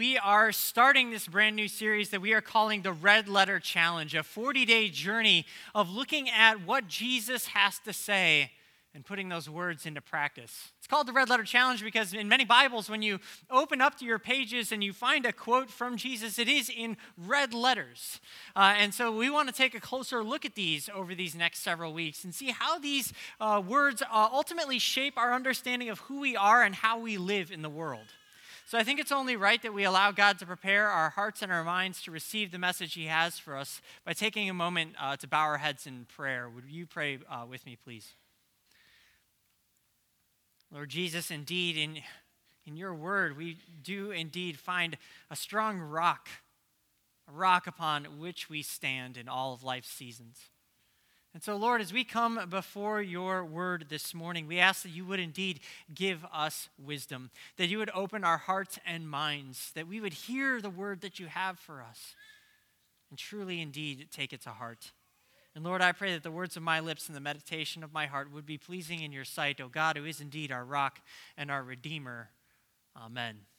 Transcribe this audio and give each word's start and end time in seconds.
we 0.00 0.16
are 0.16 0.50
starting 0.50 1.10
this 1.10 1.28
brand 1.28 1.54
new 1.54 1.68
series 1.68 2.08
that 2.08 2.22
we 2.22 2.32
are 2.32 2.40
calling 2.40 2.80
the 2.80 2.90
Red 2.90 3.28
Letter 3.28 3.60
Challenge, 3.60 4.14
a 4.14 4.22
40 4.22 4.64
day 4.64 4.88
journey 4.88 5.44
of 5.74 5.90
looking 5.90 6.30
at 6.30 6.62
what 6.64 6.88
Jesus 6.88 7.48
has 7.48 7.78
to 7.80 7.92
say 7.92 8.50
and 8.94 9.04
putting 9.04 9.28
those 9.28 9.50
words 9.50 9.84
into 9.84 10.00
practice. 10.00 10.70
It's 10.78 10.86
called 10.86 11.06
the 11.06 11.12
Red 11.12 11.28
Letter 11.28 11.42
Challenge 11.42 11.84
because 11.84 12.14
in 12.14 12.30
many 12.30 12.46
Bibles, 12.46 12.88
when 12.88 13.02
you 13.02 13.20
open 13.50 13.82
up 13.82 13.98
to 13.98 14.06
your 14.06 14.18
pages 14.18 14.72
and 14.72 14.82
you 14.82 14.94
find 14.94 15.26
a 15.26 15.34
quote 15.34 15.68
from 15.68 15.98
Jesus, 15.98 16.38
it 16.38 16.48
is 16.48 16.70
in 16.74 16.96
red 17.18 17.52
letters. 17.52 18.20
Uh, 18.56 18.72
and 18.78 18.94
so 18.94 19.14
we 19.14 19.28
want 19.28 19.50
to 19.50 19.54
take 19.54 19.74
a 19.74 19.80
closer 19.80 20.24
look 20.24 20.46
at 20.46 20.54
these 20.54 20.88
over 20.88 21.14
these 21.14 21.34
next 21.34 21.58
several 21.58 21.92
weeks 21.92 22.24
and 22.24 22.34
see 22.34 22.52
how 22.52 22.78
these 22.78 23.12
uh, 23.38 23.62
words 23.62 24.00
uh, 24.00 24.28
ultimately 24.32 24.78
shape 24.78 25.18
our 25.18 25.34
understanding 25.34 25.90
of 25.90 25.98
who 25.98 26.20
we 26.20 26.36
are 26.36 26.62
and 26.62 26.76
how 26.76 26.98
we 26.98 27.18
live 27.18 27.52
in 27.52 27.60
the 27.60 27.68
world. 27.68 28.06
So 28.70 28.78
I 28.78 28.84
think 28.84 29.00
it's 29.00 29.10
only 29.10 29.34
right 29.34 29.60
that 29.62 29.74
we 29.74 29.82
allow 29.82 30.12
God 30.12 30.38
to 30.38 30.46
prepare 30.46 30.86
our 30.86 31.10
hearts 31.10 31.42
and 31.42 31.50
our 31.50 31.64
minds 31.64 32.02
to 32.02 32.12
receive 32.12 32.52
the 32.52 32.58
message 32.58 32.94
He 32.94 33.06
has 33.06 33.36
for 33.36 33.56
us 33.56 33.82
by 34.04 34.12
taking 34.12 34.48
a 34.48 34.54
moment 34.54 34.94
uh, 34.96 35.16
to 35.16 35.26
bow 35.26 35.40
our 35.40 35.58
heads 35.58 35.88
in 35.88 36.04
prayer. 36.04 36.48
Would 36.48 36.66
you 36.70 36.86
pray 36.86 37.18
uh, 37.28 37.46
with 37.50 37.66
me, 37.66 37.74
please? 37.74 38.12
Lord 40.72 40.88
Jesus, 40.88 41.32
indeed, 41.32 41.76
in, 41.76 41.98
in 42.64 42.76
your 42.76 42.94
word, 42.94 43.36
we 43.36 43.56
do 43.82 44.12
indeed 44.12 44.56
find 44.56 44.96
a 45.32 45.34
strong 45.34 45.80
rock, 45.80 46.28
a 47.28 47.32
rock 47.32 47.66
upon 47.66 48.20
which 48.20 48.48
we 48.48 48.62
stand 48.62 49.16
in 49.16 49.28
all 49.28 49.52
of 49.52 49.64
life's 49.64 49.90
seasons. 49.90 50.42
And 51.32 51.42
so, 51.44 51.56
Lord, 51.56 51.80
as 51.80 51.92
we 51.92 52.02
come 52.02 52.40
before 52.50 53.00
your 53.00 53.44
word 53.44 53.86
this 53.88 54.12
morning, 54.14 54.48
we 54.48 54.58
ask 54.58 54.82
that 54.82 54.88
you 54.88 55.04
would 55.04 55.20
indeed 55.20 55.60
give 55.94 56.26
us 56.32 56.68
wisdom, 56.76 57.30
that 57.56 57.68
you 57.68 57.78
would 57.78 57.90
open 57.94 58.24
our 58.24 58.38
hearts 58.38 58.80
and 58.84 59.08
minds, 59.08 59.70
that 59.76 59.86
we 59.86 60.00
would 60.00 60.12
hear 60.12 60.60
the 60.60 60.70
word 60.70 61.02
that 61.02 61.20
you 61.20 61.26
have 61.26 61.56
for 61.58 61.82
us, 61.82 62.16
and 63.10 63.18
truly 63.18 63.60
indeed 63.60 64.08
take 64.10 64.32
it 64.32 64.40
to 64.42 64.50
heart. 64.50 64.90
And 65.54 65.64
Lord, 65.64 65.82
I 65.82 65.92
pray 65.92 66.12
that 66.14 66.24
the 66.24 66.32
words 66.32 66.56
of 66.56 66.64
my 66.64 66.80
lips 66.80 67.06
and 67.06 67.16
the 67.16 67.20
meditation 67.20 67.84
of 67.84 67.92
my 67.92 68.06
heart 68.06 68.32
would 68.32 68.46
be 68.46 68.58
pleasing 68.58 69.00
in 69.00 69.12
your 69.12 69.24
sight, 69.24 69.60
O 69.60 69.68
God, 69.68 69.96
who 69.96 70.04
is 70.04 70.20
indeed 70.20 70.50
our 70.50 70.64
rock 70.64 71.00
and 71.36 71.48
our 71.48 71.62
Redeemer. 71.62 72.30
Amen. 72.96 73.49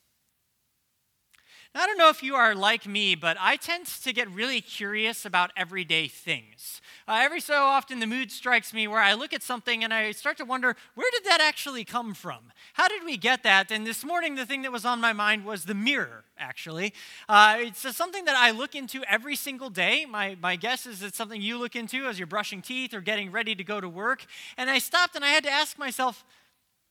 Now, 1.74 1.84
I 1.84 1.86
don't 1.86 1.98
know 1.98 2.10
if 2.10 2.22
you 2.22 2.36
are 2.36 2.54
like 2.54 2.86
me, 2.86 3.16
but 3.16 3.38
I 3.40 3.56
tend 3.56 3.86
to 3.86 4.12
get 4.12 4.30
really 4.30 4.60
curious 4.60 5.26
about 5.26 5.52
everyday 5.56 6.10
things. 6.10 6.82
Uh, 7.08 7.20
every 7.22 7.40
so 7.40 7.64
often, 7.64 8.00
the 8.02 8.08
mood 8.08 8.30
strikes 8.30 8.74
me 8.74 8.90
where 8.90 9.00
I 9.00 9.14
look 9.14 9.32
at 9.32 9.42
something 9.42 9.82
and 9.82 9.94
I 9.94 10.12
start 10.12 10.36
to 10.38 10.46
wonder, 10.46 10.76
where 10.96 11.10
did 11.12 11.24
that 11.24 11.40
actually 11.40 11.86
come 11.86 12.14
from? 12.14 12.52
How 12.74 12.90
did 12.90 13.06
we 13.06 13.16
get 13.16 13.44
that? 13.44 13.72
And 13.72 13.88
this 13.88 14.04
morning, 14.04 14.36
the 14.36 14.46
thing 14.46 14.64
that 14.64 14.72
was 14.74 14.84
on 14.84 15.00
my 15.00 15.14
mind 15.14 15.46
was 15.46 15.64
the 15.64 15.74
mirror, 15.74 16.26
actually. 16.38 16.94
Uh, 17.30 17.56
it's 17.60 17.96
something 17.96 18.26
that 18.26 18.36
I 18.36 18.52
look 18.52 18.76
into 18.76 19.02
every 19.10 19.38
single 19.38 19.70
day. 19.70 20.06
My, 20.06 20.36
my 20.42 20.58
guess 20.58 20.86
is 20.86 21.02
it's 21.02 21.18
something 21.18 21.42
you 21.42 21.58
look 21.58 21.78
into 21.78 22.06
as 22.06 22.20
you're 22.20 22.28
brushing 22.28 22.62
teeth 22.62 22.94
or 22.94 23.00
getting 23.00 23.32
ready 23.32 23.56
to 23.56 23.64
go 23.64 23.80
to 23.80 23.88
work. 23.88 24.26
And 24.58 24.70
I 24.70 24.80
stopped 24.80 25.16
and 25.16 25.24
I 25.24 25.30
had 25.30 25.46
to 25.46 25.52
ask 25.52 25.80
myself, 25.80 26.26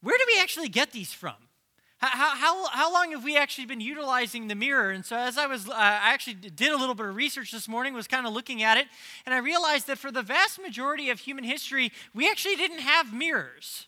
where 0.01 0.17
do 0.17 0.25
we 0.27 0.41
actually 0.41 0.71
get 0.71 0.93
these 0.93 1.13
from? 1.13 1.35
How, 2.01 2.35
how, 2.35 2.69
how 2.69 2.93
long 2.93 3.13
have 3.13 3.25
we 3.25 3.37
actually 3.37 3.67
been 3.67 3.81
utilizing 3.81 4.49
the 4.49 4.55
mirror? 4.55 4.91
And 4.91 5.05
so, 5.05 5.17
as 5.17 5.37
I 5.37 5.47
was, 5.47 5.69
uh, 5.69 5.73
I 5.75 6.15
actually 6.15 6.35
did 6.35 6.73
a 6.73 6.77
little 6.77 6.95
bit 6.95 7.05
of 7.05 7.15
research 7.15 7.53
this 7.53 7.69
morning, 7.69 7.93
was 7.93 8.07
kind 8.07 8.27
of 8.27 8.33
looking 8.33 8.63
at 8.63 8.79
it, 8.79 8.87
and 9.27 9.35
I 9.35 9.39
realized 9.39 9.87
that 9.89 9.99
for 9.99 10.11
the 10.11 10.23
vast 10.23 10.61
majority 10.63 11.11
of 11.11 11.21
human 11.21 11.45
history, 11.45 11.93
we 12.15 12.31
actually 12.31 12.57
didn't 12.57 12.79
have 12.79 13.13
mirrors. 13.13 13.87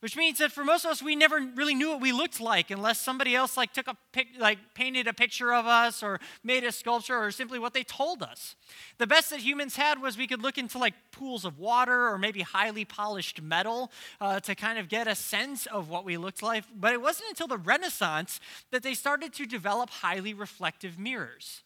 Which 0.00 0.16
means 0.16 0.38
that 0.38 0.50
for 0.50 0.64
most 0.64 0.86
of 0.86 0.90
us, 0.90 1.02
we 1.02 1.14
never 1.14 1.38
really 1.54 1.74
knew 1.74 1.90
what 1.90 2.00
we 2.00 2.10
looked 2.10 2.40
like 2.40 2.70
unless 2.70 2.98
somebody 2.98 3.34
else 3.34 3.58
like 3.58 3.74
took 3.74 3.86
a 3.86 3.96
pic, 4.12 4.28
like 4.38 4.58
painted 4.72 5.06
a 5.06 5.12
picture 5.12 5.52
of 5.52 5.66
us 5.66 6.02
or 6.02 6.20
made 6.42 6.64
a 6.64 6.72
sculpture 6.72 7.18
or 7.18 7.30
simply 7.30 7.58
what 7.58 7.74
they 7.74 7.82
told 7.82 8.22
us. 8.22 8.56
The 8.96 9.06
best 9.06 9.28
that 9.28 9.40
humans 9.40 9.76
had 9.76 10.00
was 10.00 10.16
we 10.16 10.26
could 10.26 10.40
look 10.40 10.56
into 10.56 10.78
like 10.78 10.94
pools 11.12 11.44
of 11.44 11.58
water 11.58 12.08
or 12.08 12.16
maybe 12.16 12.40
highly 12.40 12.86
polished 12.86 13.42
metal 13.42 13.92
uh, 14.22 14.40
to 14.40 14.54
kind 14.54 14.78
of 14.78 14.88
get 14.88 15.06
a 15.06 15.14
sense 15.14 15.66
of 15.66 15.90
what 15.90 16.06
we 16.06 16.16
looked 16.16 16.42
like. 16.42 16.64
But 16.74 16.94
it 16.94 17.02
wasn't 17.02 17.28
until 17.28 17.48
the 17.48 17.58
Renaissance 17.58 18.40
that 18.70 18.82
they 18.82 18.94
started 18.94 19.34
to 19.34 19.44
develop 19.44 19.90
highly 19.90 20.32
reflective 20.32 20.98
mirrors. 20.98 21.62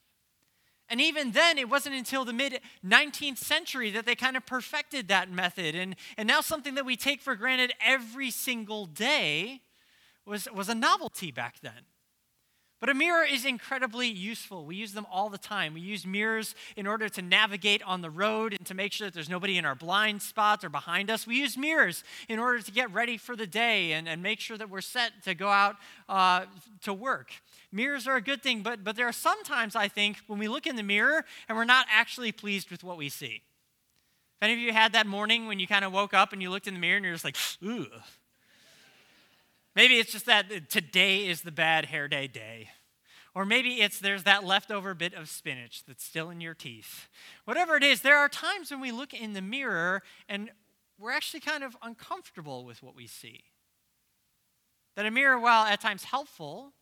And 0.94 1.00
even 1.00 1.32
then, 1.32 1.58
it 1.58 1.68
wasn't 1.68 1.96
until 1.96 2.24
the 2.24 2.32
mid 2.32 2.60
19th 2.86 3.38
century 3.38 3.90
that 3.90 4.06
they 4.06 4.14
kind 4.14 4.36
of 4.36 4.46
perfected 4.46 5.08
that 5.08 5.28
method. 5.28 5.74
And, 5.74 5.96
and 6.16 6.28
now, 6.28 6.40
something 6.40 6.76
that 6.76 6.86
we 6.86 6.96
take 6.96 7.20
for 7.20 7.34
granted 7.34 7.72
every 7.84 8.30
single 8.30 8.86
day 8.86 9.62
was, 10.24 10.46
was 10.54 10.68
a 10.68 10.74
novelty 10.76 11.32
back 11.32 11.56
then. 11.62 11.72
But 12.84 12.90
a 12.90 12.94
mirror 12.94 13.24
is 13.24 13.46
incredibly 13.46 14.08
useful. 14.08 14.66
We 14.66 14.76
use 14.76 14.92
them 14.92 15.06
all 15.10 15.30
the 15.30 15.38
time. 15.38 15.72
We 15.72 15.80
use 15.80 16.04
mirrors 16.04 16.54
in 16.76 16.86
order 16.86 17.08
to 17.08 17.22
navigate 17.22 17.82
on 17.82 18.02
the 18.02 18.10
road 18.10 18.52
and 18.52 18.66
to 18.66 18.74
make 18.74 18.92
sure 18.92 19.06
that 19.06 19.14
there's 19.14 19.30
nobody 19.30 19.56
in 19.56 19.64
our 19.64 19.74
blind 19.74 20.20
spots 20.20 20.64
or 20.64 20.68
behind 20.68 21.10
us. 21.10 21.26
We 21.26 21.36
use 21.36 21.56
mirrors 21.56 22.04
in 22.28 22.38
order 22.38 22.60
to 22.60 22.70
get 22.70 22.92
ready 22.92 23.16
for 23.16 23.36
the 23.36 23.46
day 23.46 23.92
and, 23.92 24.06
and 24.06 24.22
make 24.22 24.38
sure 24.38 24.58
that 24.58 24.68
we're 24.68 24.82
set 24.82 25.12
to 25.22 25.34
go 25.34 25.48
out 25.48 25.76
uh, 26.10 26.44
to 26.82 26.92
work. 26.92 27.30
Mirrors 27.72 28.06
are 28.06 28.16
a 28.16 28.20
good 28.20 28.42
thing, 28.42 28.60
but, 28.60 28.84
but 28.84 28.96
there 28.96 29.08
are 29.08 29.12
some 29.12 29.42
times, 29.44 29.74
I 29.74 29.88
think, 29.88 30.18
when 30.26 30.38
we 30.38 30.46
look 30.46 30.66
in 30.66 30.76
the 30.76 30.82
mirror 30.82 31.24
and 31.48 31.56
we're 31.56 31.64
not 31.64 31.86
actually 31.90 32.32
pleased 32.32 32.70
with 32.70 32.84
what 32.84 32.98
we 32.98 33.08
see. 33.08 33.40
If 34.36 34.42
any 34.42 34.52
of 34.52 34.58
you 34.58 34.74
had 34.74 34.92
that 34.92 35.06
morning 35.06 35.46
when 35.46 35.58
you 35.58 35.66
kind 35.66 35.86
of 35.86 35.92
woke 35.94 36.12
up 36.12 36.34
and 36.34 36.42
you 36.42 36.50
looked 36.50 36.66
in 36.66 36.74
the 36.74 36.80
mirror 36.80 36.98
and 36.98 37.06
you're 37.06 37.14
just 37.14 37.24
like, 37.24 37.38
ooh, 37.64 37.86
Maybe 39.74 39.98
it's 39.98 40.12
just 40.12 40.26
that 40.26 40.70
today 40.70 41.26
is 41.26 41.42
the 41.42 41.52
bad 41.52 41.86
hair 41.86 42.08
day 42.08 42.26
day. 42.26 42.70
Or 43.34 43.44
maybe 43.44 43.80
it's 43.80 43.98
there's 43.98 44.22
that 44.22 44.44
leftover 44.44 44.94
bit 44.94 45.14
of 45.14 45.28
spinach 45.28 45.84
that's 45.86 46.04
still 46.04 46.30
in 46.30 46.40
your 46.40 46.54
teeth. 46.54 47.08
Whatever 47.44 47.76
it 47.76 47.82
is, 47.82 48.02
there 48.02 48.16
are 48.16 48.28
times 48.28 48.70
when 48.70 48.80
we 48.80 48.92
look 48.92 49.12
in 49.12 49.32
the 49.32 49.42
mirror 49.42 50.02
and 50.28 50.50
we're 50.98 51.10
actually 51.10 51.40
kind 51.40 51.64
of 51.64 51.76
uncomfortable 51.82 52.64
with 52.64 52.82
what 52.82 52.94
we 52.94 53.08
see. 53.08 53.42
That 54.94 55.06
a 55.06 55.10
mirror, 55.10 55.40
while 55.40 55.64
at 55.64 55.80
times 55.80 56.04
helpful, 56.04 56.72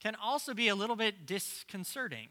can 0.00 0.14
also 0.14 0.54
be 0.54 0.68
a 0.68 0.76
little 0.76 0.94
bit 0.94 1.26
disconcerting. 1.26 2.28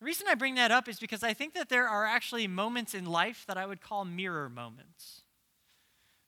The 0.00 0.06
reason 0.06 0.26
I 0.28 0.34
bring 0.34 0.54
that 0.54 0.70
up 0.70 0.88
is 0.88 0.98
because 0.98 1.22
I 1.22 1.34
think 1.34 1.52
that 1.54 1.68
there 1.68 1.86
are 1.86 2.06
actually 2.06 2.48
moments 2.48 2.94
in 2.94 3.04
life 3.04 3.44
that 3.46 3.58
I 3.58 3.66
would 3.66 3.82
call 3.82 4.06
mirror 4.06 4.48
moments. 4.48 5.21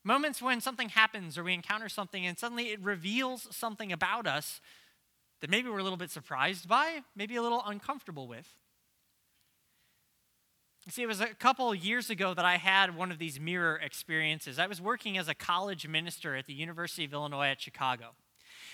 Moments 0.05 0.43
when 0.43 0.61
something 0.61 0.91
happens 0.91 1.39
or 1.39 1.45
we 1.45 1.55
encounter 1.55 1.89
something 1.89 2.27
and 2.27 2.39
suddenly 2.39 2.67
it 2.67 2.81
reveals 2.83 3.49
something 3.51 3.91
about 3.91 4.27
us 4.27 4.61
that 5.41 5.51
maybe 5.51 5.69
we're 5.69 5.79
a 5.79 5.83
little 5.83 5.99
bit 5.99 6.11
surprised 6.11 6.69
by, 6.69 7.01
maybe 7.17 7.37
a 7.37 7.43
little 7.43 7.63
uncomfortable 7.67 8.29
with. 8.29 8.47
See, 10.91 11.03
it 11.03 11.07
was 11.07 11.23
a 11.23 11.29
couple 11.29 11.75
years 11.75 12.11
ago 12.11 12.35
that 12.35 12.45
I 12.45 12.59
had 12.59 12.95
one 12.95 13.11
of 13.11 13.19
these 13.19 13.41
mirror 13.41 13.81
experiences. 13.83 14.59
I 14.59 14.67
was 14.67 14.83
working 14.83 15.17
as 15.17 15.29
a 15.29 15.35
college 15.35 15.89
minister 15.89 16.37
at 16.37 16.45
the 16.45 16.53
University 16.53 17.07
of 17.07 17.15
Illinois 17.15 17.47
at 17.47 17.61
Chicago. 17.63 18.11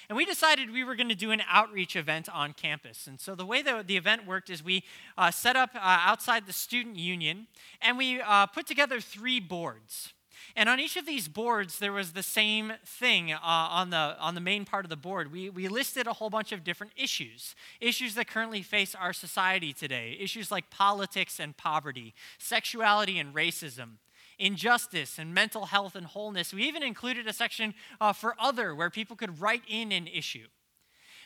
And 0.09 0.17
we 0.17 0.25
decided 0.25 0.73
we 0.73 0.83
were 0.83 0.97
going 0.97 1.09
to 1.09 1.15
do 1.15 1.31
an 1.31 1.43
outreach 1.49 1.95
event 1.95 2.29
on 2.29 2.53
campus. 2.53 3.07
And 3.07 3.21
so 3.21 3.37
the 3.37 3.47
way 3.47 3.63
that 3.63 3.87
the 3.87 3.97
event 3.97 4.27
worked 4.27 4.51
is 4.51 4.65
we 4.65 4.83
uh, 5.17 5.31
set 5.31 5.55
up 5.55 5.71
uh, 5.77 5.79
outside 5.81 6.47
the 6.47 6.53
student 6.53 6.97
union 6.97 7.47
and 7.81 7.97
we 7.97 8.21
uh, 8.21 8.47
put 8.47 8.67
together 8.67 9.01
three 9.01 9.39
boards. 9.39 10.13
And 10.57 10.69
on 10.69 10.81
each 10.81 10.97
of 10.97 11.07
these 11.07 11.29
boards, 11.29 11.79
there 11.79 11.93
was 11.93 12.13
the 12.13 12.23
same 12.23 12.73
thing 12.85 13.33
uh, 13.33 13.39
on, 13.43 13.91
the, 13.91 14.17
on 14.19 14.35
the 14.35 14.41
main 14.41 14.65
part 14.65 14.85
of 14.85 14.91
the 14.91 14.97
board. 14.97 15.33
We, 15.33 15.51
we 15.51 15.69
listed 15.69 16.07
a 16.07 16.13
whole 16.15 16.31
bunch 16.31 16.53
of 16.53 16.65
different 16.65 16.93
issues, 16.97 17.55
issues 17.81 18.15
that 18.15 18.29
currently 18.29 18.63
face 18.63 18.95
our 18.95 19.13
society 19.13 19.73
today, 19.73 20.17
issues 20.21 20.51
like 20.51 20.71
politics 20.71 21.39
and 21.39 21.57
poverty, 21.57 22.15
sexuality 22.39 23.19
and 23.19 23.35
racism, 23.35 23.99
injustice 24.39 25.19
and 25.19 25.35
mental 25.35 25.67
health 25.67 25.95
and 25.95 26.07
wholeness. 26.07 26.53
We 26.53 26.65
even 26.65 26.83
included 26.83 27.27
a 27.29 27.33
section 27.33 27.75
uh, 28.01 28.13
for 28.13 28.35
other 28.39 28.75
where 28.75 28.91
people 28.91 29.17
could 29.17 29.41
write 29.41 29.63
in 29.69 29.93
an 29.93 30.07
issue. 30.07 30.47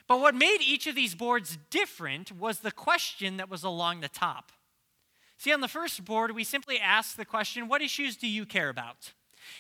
But 0.06 0.20
what 0.20 0.34
made 0.34 0.58
each 0.60 0.86
of 0.86 0.94
these 0.94 1.14
boards 1.14 1.56
different 1.70 2.30
was 2.30 2.58
the 2.58 2.72
question 2.72 3.38
that 3.38 3.48
was 3.48 3.62
along 3.62 4.00
the 4.00 4.08
top. 4.08 4.52
See, 5.36 5.52
on 5.52 5.60
the 5.60 5.68
first 5.68 6.04
board, 6.04 6.30
we 6.30 6.44
simply 6.44 6.78
asked 6.78 7.16
the 7.16 7.24
question, 7.24 7.68
What 7.68 7.82
issues 7.82 8.16
do 8.16 8.28
you 8.28 8.46
care 8.46 8.68
about? 8.68 9.12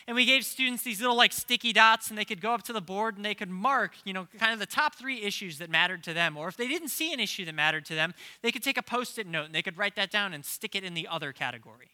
And 0.06 0.14
we 0.14 0.24
gave 0.24 0.44
students 0.44 0.82
these 0.82 1.00
little 1.00 1.16
like 1.16 1.32
sticky 1.32 1.72
dots, 1.72 2.08
and 2.08 2.18
they 2.18 2.24
could 2.24 2.40
go 2.40 2.52
up 2.52 2.62
to 2.64 2.72
the 2.72 2.80
board 2.80 3.16
and 3.16 3.24
they 3.24 3.34
could 3.34 3.50
mark, 3.50 3.92
you 4.04 4.12
know, 4.12 4.26
kind 4.38 4.52
of 4.52 4.58
the 4.58 4.66
top 4.66 4.94
three 4.94 5.22
issues 5.22 5.58
that 5.58 5.70
mattered 5.70 6.02
to 6.04 6.14
them. 6.14 6.36
Or 6.36 6.48
if 6.48 6.56
they 6.56 6.68
didn't 6.68 6.88
see 6.88 7.12
an 7.12 7.20
issue 7.20 7.44
that 7.44 7.54
mattered 7.54 7.84
to 7.86 7.94
them, 7.94 8.14
they 8.42 8.52
could 8.52 8.62
take 8.62 8.78
a 8.78 8.82
post 8.82 9.18
it 9.18 9.26
note 9.26 9.46
and 9.46 9.54
they 9.54 9.62
could 9.62 9.78
write 9.78 9.96
that 9.96 10.10
down 10.10 10.32
and 10.32 10.44
stick 10.44 10.74
it 10.74 10.84
in 10.84 10.94
the 10.94 11.08
other 11.08 11.32
category. 11.32 11.90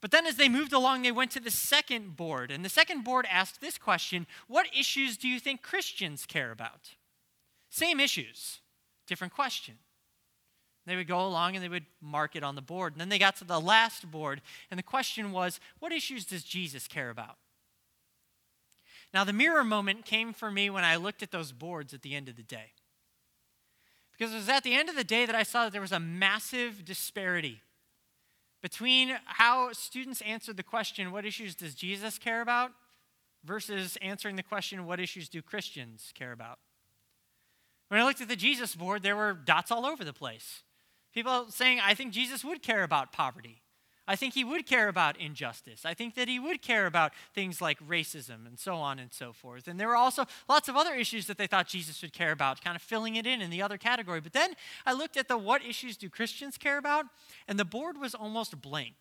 But 0.00 0.12
then 0.12 0.26
as 0.26 0.36
they 0.36 0.48
moved 0.48 0.72
along, 0.72 1.02
they 1.02 1.12
went 1.12 1.30
to 1.32 1.40
the 1.40 1.50
second 1.50 2.16
board. 2.16 2.50
And 2.50 2.64
the 2.64 2.70
second 2.70 3.04
board 3.04 3.26
asked 3.30 3.60
this 3.60 3.76
question 3.76 4.26
What 4.48 4.66
issues 4.78 5.16
do 5.16 5.28
you 5.28 5.38
think 5.38 5.62
Christians 5.62 6.26
care 6.26 6.50
about? 6.50 6.90
Same 7.68 8.00
issues, 8.00 8.60
different 9.06 9.32
question. 9.32 9.76
They 10.86 10.96
would 10.96 11.06
go 11.06 11.26
along 11.26 11.54
and 11.54 11.64
they 11.64 11.68
would 11.68 11.86
mark 12.00 12.34
it 12.34 12.42
on 12.42 12.54
the 12.54 12.62
board. 12.62 12.94
And 12.94 13.00
then 13.00 13.08
they 13.08 13.18
got 13.18 13.36
to 13.36 13.44
the 13.44 13.60
last 13.60 14.10
board, 14.10 14.40
and 14.70 14.78
the 14.78 14.82
question 14.82 15.32
was, 15.32 15.60
What 15.78 15.92
issues 15.92 16.24
does 16.24 16.42
Jesus 16.42 16.88
care 16.88 17.10
about? 17.10 17.36
Now, 19.12 19.24
the 19.24 19.32
mirror 19.32 19.64
moment 19.64 20.04
came 20.04 20.32
for 20.32 20.50
me 20.50 20.70
when 20.70 20.84
I 20.84 20.96
looked 20.96 21.22
at 21.22 21.32
those 21.32 21.52
boards 21.52 21.92
at 21.92 22.02
the 22.02 22.14
end 22.14 22.28
of 22.28 22.36
the 22.36 22.42
day. 22.42 22.72
Because 24.12 24.32
it 24.32 24.36
was 24.36 24.48
at 24.48 24.62
the 24.62 24.74
end 24.74 24.88
of 24.88 24.96
the 24.96 25.04
day 25.04 25.26
that 25.26 25.34
I 25.34 25.42
saw 25.42 25.64
that 25.64 25.72
there 25.72 25.80
was 25.80 25.92
a 25.92 26.00
massive 26.00 26.84
disparity 26.84 27.60
between 28.62 29.16
how 29.24 29.72
students 29.72 30.20
answered 30.20 30.56
the 30.56 30.62
question, 30.62 31.12
What 31.12 31.26
issues 31.26 31.54
does 31.54 31.74
Jesus 31.74 32.18
care 32.18 32.40
about? 32.40 32.72
versus 33.44 33.96
answering 34.02 34.36
the 34.36 34.42
question, 34.42 34.86
What 34.86 35.00
issues 35.00 35.28
do 35.28 35.42
Christians 35.42 36.12
care 36.14 36.32
about? 36.32 36.58
When 37.88 38.00
I 38.00 38.04
looked 38.04 38.20
at 38.20 38.28
the 38.28 38.36
Jesus 38.36 38.74
board, 38.74 39.02
there 39.02 39.16
were 39.16 39.32
dots 39.32 39.70
all 39.70 39.84
over 39.84 40.04
the 40.04 40.12
place. 40.12 40.62
People 41.12 41.46
saying, 41.50 41.80
I 41.82 41.94
think 41.94 42.12
Jesus 42.12 42.44
would 42.44 42.62
care 42.62 42.82
about 42.82 43.12
poverty. 43.12 43.62
I 44.10 44.16
think 44.16 44.34
he 44.34 44.42
would 44.42 44.66
care 44.66 44.88
about 44.88 45.20
injustice. 45.20 45.84
I 45.84 45.94
think 45.94 46.16
that 46.16 46.26
he 46.26 46.40
would 46.40 46.62
care 46.62 46.86
about 46.86 47.12
things 47.32 47.60
like 47.60 47.78
racism 47.86 48.44
and 48.44 48.58
so 48.58 48.74
on 48.74 48.98
and 48.98 49.12
so 49.12 49.32
forth. 49.32 49.68
And 49.68 49.78
there 49.78 49.86
were 49.86 49.96
also 49.96 50.24
lots 50.48 50.68
of 50.68 50.74
other 50.74 50.94
issues 50.94 51.28
that 51.28 51.38
they 51.38 51.46
thought 51.46 51.68
Jesus 51.68 52.02
would 52.02 52.12
care 52.12 52.32
about, 52.32 52.60
kind 52.60 52.74
of 52.74 52.82
filling 52.82 53.14
it 53.14 53.24
in 53.24 53.40
in 53.40 53.50
the 53.50 53.62
other 53.62 53.78
category. 53.78 54.20
But 54.20 54.32
then 54.32 54.54
I 54.84 54.94
looked 54.94 55.16
at 55.16 55.28
the 55.28 55.38
what 55.38 55.64
issues 55.64 55.96
do 55.96 56.08
Christians 56.08 56.58
care 56.58 56.76
about, 56.76 57.06
and 57.46 57.56
the 57.56 57.64
board 57.64 57.98
was 57.98 58.16
almost 58.16 58.60
blank, 58.60 58.96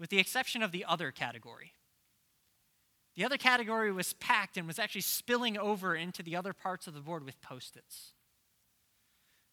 with 0.00 0.08
the 0.08 0.18
exception 0.18 0.62
of 0.62 0.72
the 0.72 0.86
other 0.86 1.10
category. 1.10 1.74
The 3.14 3.26
other 3.26 3.36
category 3.36 3.92
was 3.92 4.14
packed 4.14 4.56
and 4.56 4.66
was 4.66 4.78
actually 4.78 5.02
spilling 5.02 5.58
over 5.58 5.94
into 5.94 6.22
the 6.22 6.36
other 6.36 6.54
parts 6.54 6.86
of 6.86 6.94
the 6.94 7.00
board 7.00 7.24
with 7.24 7.42
post 7.42 7.76
its. 7.76 8.12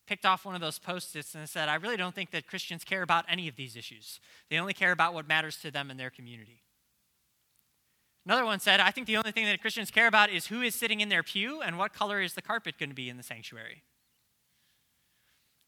Picked 0.05 0.25
off 0.25 0.45
one 0.45 0.55
of 0.55 0.61
those 0.61 0.79
post 0.79 1.15
its 1.15 1.33
and 1.33 1.47
said, 1.47 1.69
I 1.69 1.75
really 1.75 1.95
don't 1.97 2.13
think 2.13 2.31
that 2.31 2.47
Christians 2.47 2.83
care 2.83 3.03
about 3.03 3.25
any 3.29 3.47
of 3.47 3.55
these 3.55 3.75
issues. 3.75 4.19
They 4.49 4.57
only 4.57 4.73
care 4.73 4.91
about 4.91 5.13
what 5.13 5.27
matters 5.27 5.57
to 5.61 5.71
them 5.71 5.89
and 5.89 5.99
their 5.99 6.09
community. 6.09 6.61
Another 8.25 8.45
one 8.45 8.59
said, 8.59 8.79
I 8.79 8.91
think 8.91 9.07
the 9.07 9.17
only 9.17 9.31
thing 9.31 9.45
that 9.45 9.61
Christians 9.61 9.91
care 9.91 10.07
about 10.07 10.29
is 10.29 10.47
who 10.47 10.61
is 10.61 10.75
sitting 10.75 11.01
in 11.01 11.09
their 11.09 11.23
pew 11.23 11.61
and 11.61 11.77
what 11.77 11.93
color 11.93 12.21
is 12.21 12.33
the 12.33 12.41
carpet 12.41 12.77
going 12.77 12.89
to 12.89 12.95
be 12.95 13.09
in 13.09 13.17
the 13.17 13.23
sanctuary. 13.23 13.83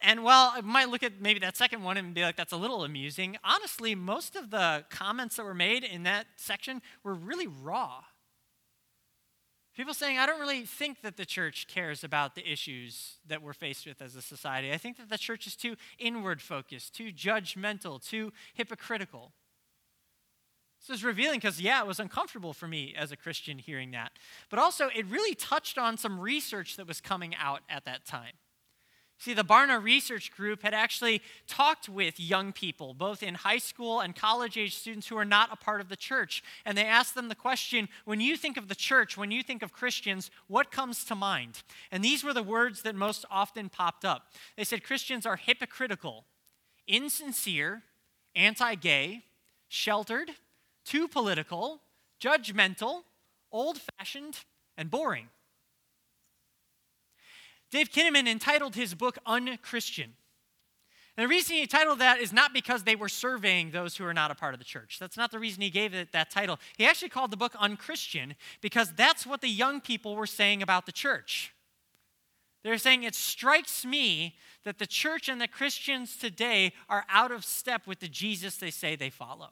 And 0.01 0.23
while 0.23 0.51
I 0.53 0.61
might 0.61 0.89
look 0.89 1.03
at 1.03 1.19
maybe 1.19 1.39
that 1.39 1.57
second 1.57 1.83
one 1.83 1.97
and 1.97 2.13
be 2.13 2.21
like, 2.21 2.35
that's 2.35 2.53
a 2.53 2.57
little 2.57 2.83
amusing, 2.83 3.37
honestly, 3.43 3.95
most 3.95 4.35
of 4.35 4.51
the 4.51 4.85
comments 4.89 5.37
that 5.37 5.43
were 5.43 5.53
made 5.53 5.83
in 5.83 6.03
that 6.03 6.27
section 6.35 6.81
were 7.03 7.13
really 7.13 7.47
raw. 7.47 8.03
People 9.75 9.93
saying, 9.93 10.17
I 10.17 10.25
don't 10.25 10.39
really 10.39 10.65
think 10.65 11.01
that 11.01 11.17
the 11.17 11.25
church 11.25 11.67
cares 11.67 12.03
about 12.03 12.35
the 12.35 12.49
issues 12.49 13.15
that 13.27 13.41
we're 13.41 13.53
faced 13.53 13.85
with 13.85 14.01
as 14.01 14.15
a 14.15 14.21
society. 14.21 14.71
I 14.71 14.77
think 14.77 14.95
that 14.97 15.09
the 15.09 15.17
church 15.17 15.47
is 15.47 15.55
too 15.55 15.75
inward 15.99 16.41
focused, 16.41 16.95
too 16.95 17.11
judgmental, 17.11 18.01
too 18.01 18.31
hypocritical. 18.53 19.33
This 20.79 20.97
is 20.97 21.03
revealing 21.03 21.39
because, 21.39 21.59
yeah, 21.59 21.81
it 21.81 21.87
was 21.87 21.99
uncomfortable 21.99 22.53
for 22.53 22.67
me 22.67 22.93
as 22.97 23.11
a 23.11 23.17
Christian 23.17 23.57
hearing 23.57 23.91
that. 23.91 24.13
But 24.49 24.59
also, 24.59 24.89
it 24.95 25.05
really 25.07 25.35
touched 25.35 25.77
on 25.77 25.97
some 25.97 26.19
research 26.19 26.77
that 26.77 26.87
was 26.87 27.01
coming 27.01 27.35
out 27.35 27.61
at 27.69 27.83
that 27.85 28.05
time. 28.05 28.33
See, 29.17 29.33
the 29.33 29.43
Barna 29.43 29.81
Research 29.81 30.31
Group 30.31 30.61
had 30.61 30.73
actually 30.73 31.21
talked 31.47 31.87
with 31.87 32.19
young 32.19 32.51
people, 32.51 32.93
both 32.93 33.23
in 33.23 33.35
high 33.35 33.59
school 33.59 34.01
and 34.01 34.15
college 34.15 34.57
age 34.57 34.75
students 34.75 35.07
who 35.07 35.17
are 35.17 35.25
not 35.25 35.53
a 35.53 35.55
part 35.55 35.79
of 35.79 35.87
the 35.87 35.95
church. 35.95 36.43
And 36.65 36.77
they 36.77 36.83
asked 36.83 37.15
them 37.15 37.29
the 37.29 37.35
question 37.35 37.87
when 38.03 38.19
you 38.19 38.35
think 38.35 38.57
of 38.57 38.67
the 38.67 38.75
church, 38.75 39.17
when 39.17 39.31
you 39.31 39.41
think 39.41 39.63
of 39.63 39.71
Christians, 39.71 40.29
what 40.47 40.69
comes 40.69 41.05
to 41.05 41.15
mind? 41.15 41.63
And 41.91 42.03
these 42.03 42.23
were 42.23 42.33
the 42.33 42.43
words 42.43 42.81
that 42.81 42.93
most 42.93 43.25
often 43.31 43.69
popped 43.69 44.03
up. 44.03 44.33
They 44.57 44.65
said 44.65 44.83
Christians 44.83 45.25
are 45.25 45.37
hypocritical, 45.37 46.25
insincere, 46.85 47.83
anti 48.35 48.75
gay, 48.75 49.23
sheltered, 49.69 50.31
too 50.83 51.07
political, 51.07 51.81
judgmental, 52.21 53.03
old 53.51 53.79
fashioned, 53.79 54.39
and 54.77 54.91
boring. 54.91 55.29
Dave 57.75 57.91
Kinnaman 57.91 58.25
entitled 58.25 58.73
his 58.73 58.95
book 58.95 59.17
Unchristian. 59.25 60.13
And 61.17 61.25
the 61.25 61.27
reason 61.27 61.57
he 61.57 61.67
titled 61.67 61.99
that 61.99 62.21
is 62.21 62.31
not 62.31 62.53
because 62.53 62.83
they 62.83 62.95
were 62.95 63.09
surveying 63.09 63.71
those 63.71 63.97
who 63.97 64.05
are 64.05 64.13
not 64.13 64.31
a 64.31 64.35
part 64.35 64.53
of 64.53 64.59
the 64.59 64.65
church. 64.65 64.97
That's 64.97 65.17
not 65.17 65.29
the 65.29 65.39
reason 65.39 65.61
he 65.61 65.69
gave 65.69 65.93
it 65.93 66.13
that 66.13 66.31
title. 66.31 66.57
He 66.77 66.85
actually 66.85 67.09
called 67.09 67.31
the 67.31 67.37
book 67.37 67.53
Unchristian 67.59 68.35
because 68.61 68.93
that's 68.93 69.27
what 69.27 69.41
the 69.41 69.49
young 69.49 69.81
people 69.81 70.15
were 70.15 70.25
saying 70.25 70.63
about 70.63 70.85
the 70.85 70.93
church. 70.93 71.53
They're 72.63 72.77
saying, 72.77 73.03
It 73.03 73.13
strikes 73.13 73.83
me 73.83 74.35
that 74.63 74.79
the 74.79 74.87
church 74.87 75.27
and 75.27 75.41
the 75.41 75.47
Christians 75.49 76.15
today 76.15 76.71
are 76.87 77.03
out 77.09 77.33
of 77.33 77.43
step 77.43 77.85
with 77.85 77.99
the 77.99 78.07
Jesus 78.07 78.55
they 78.55 78.71
say 78.71 78.95
they 78.95 79.09
follow. 79.09 79.49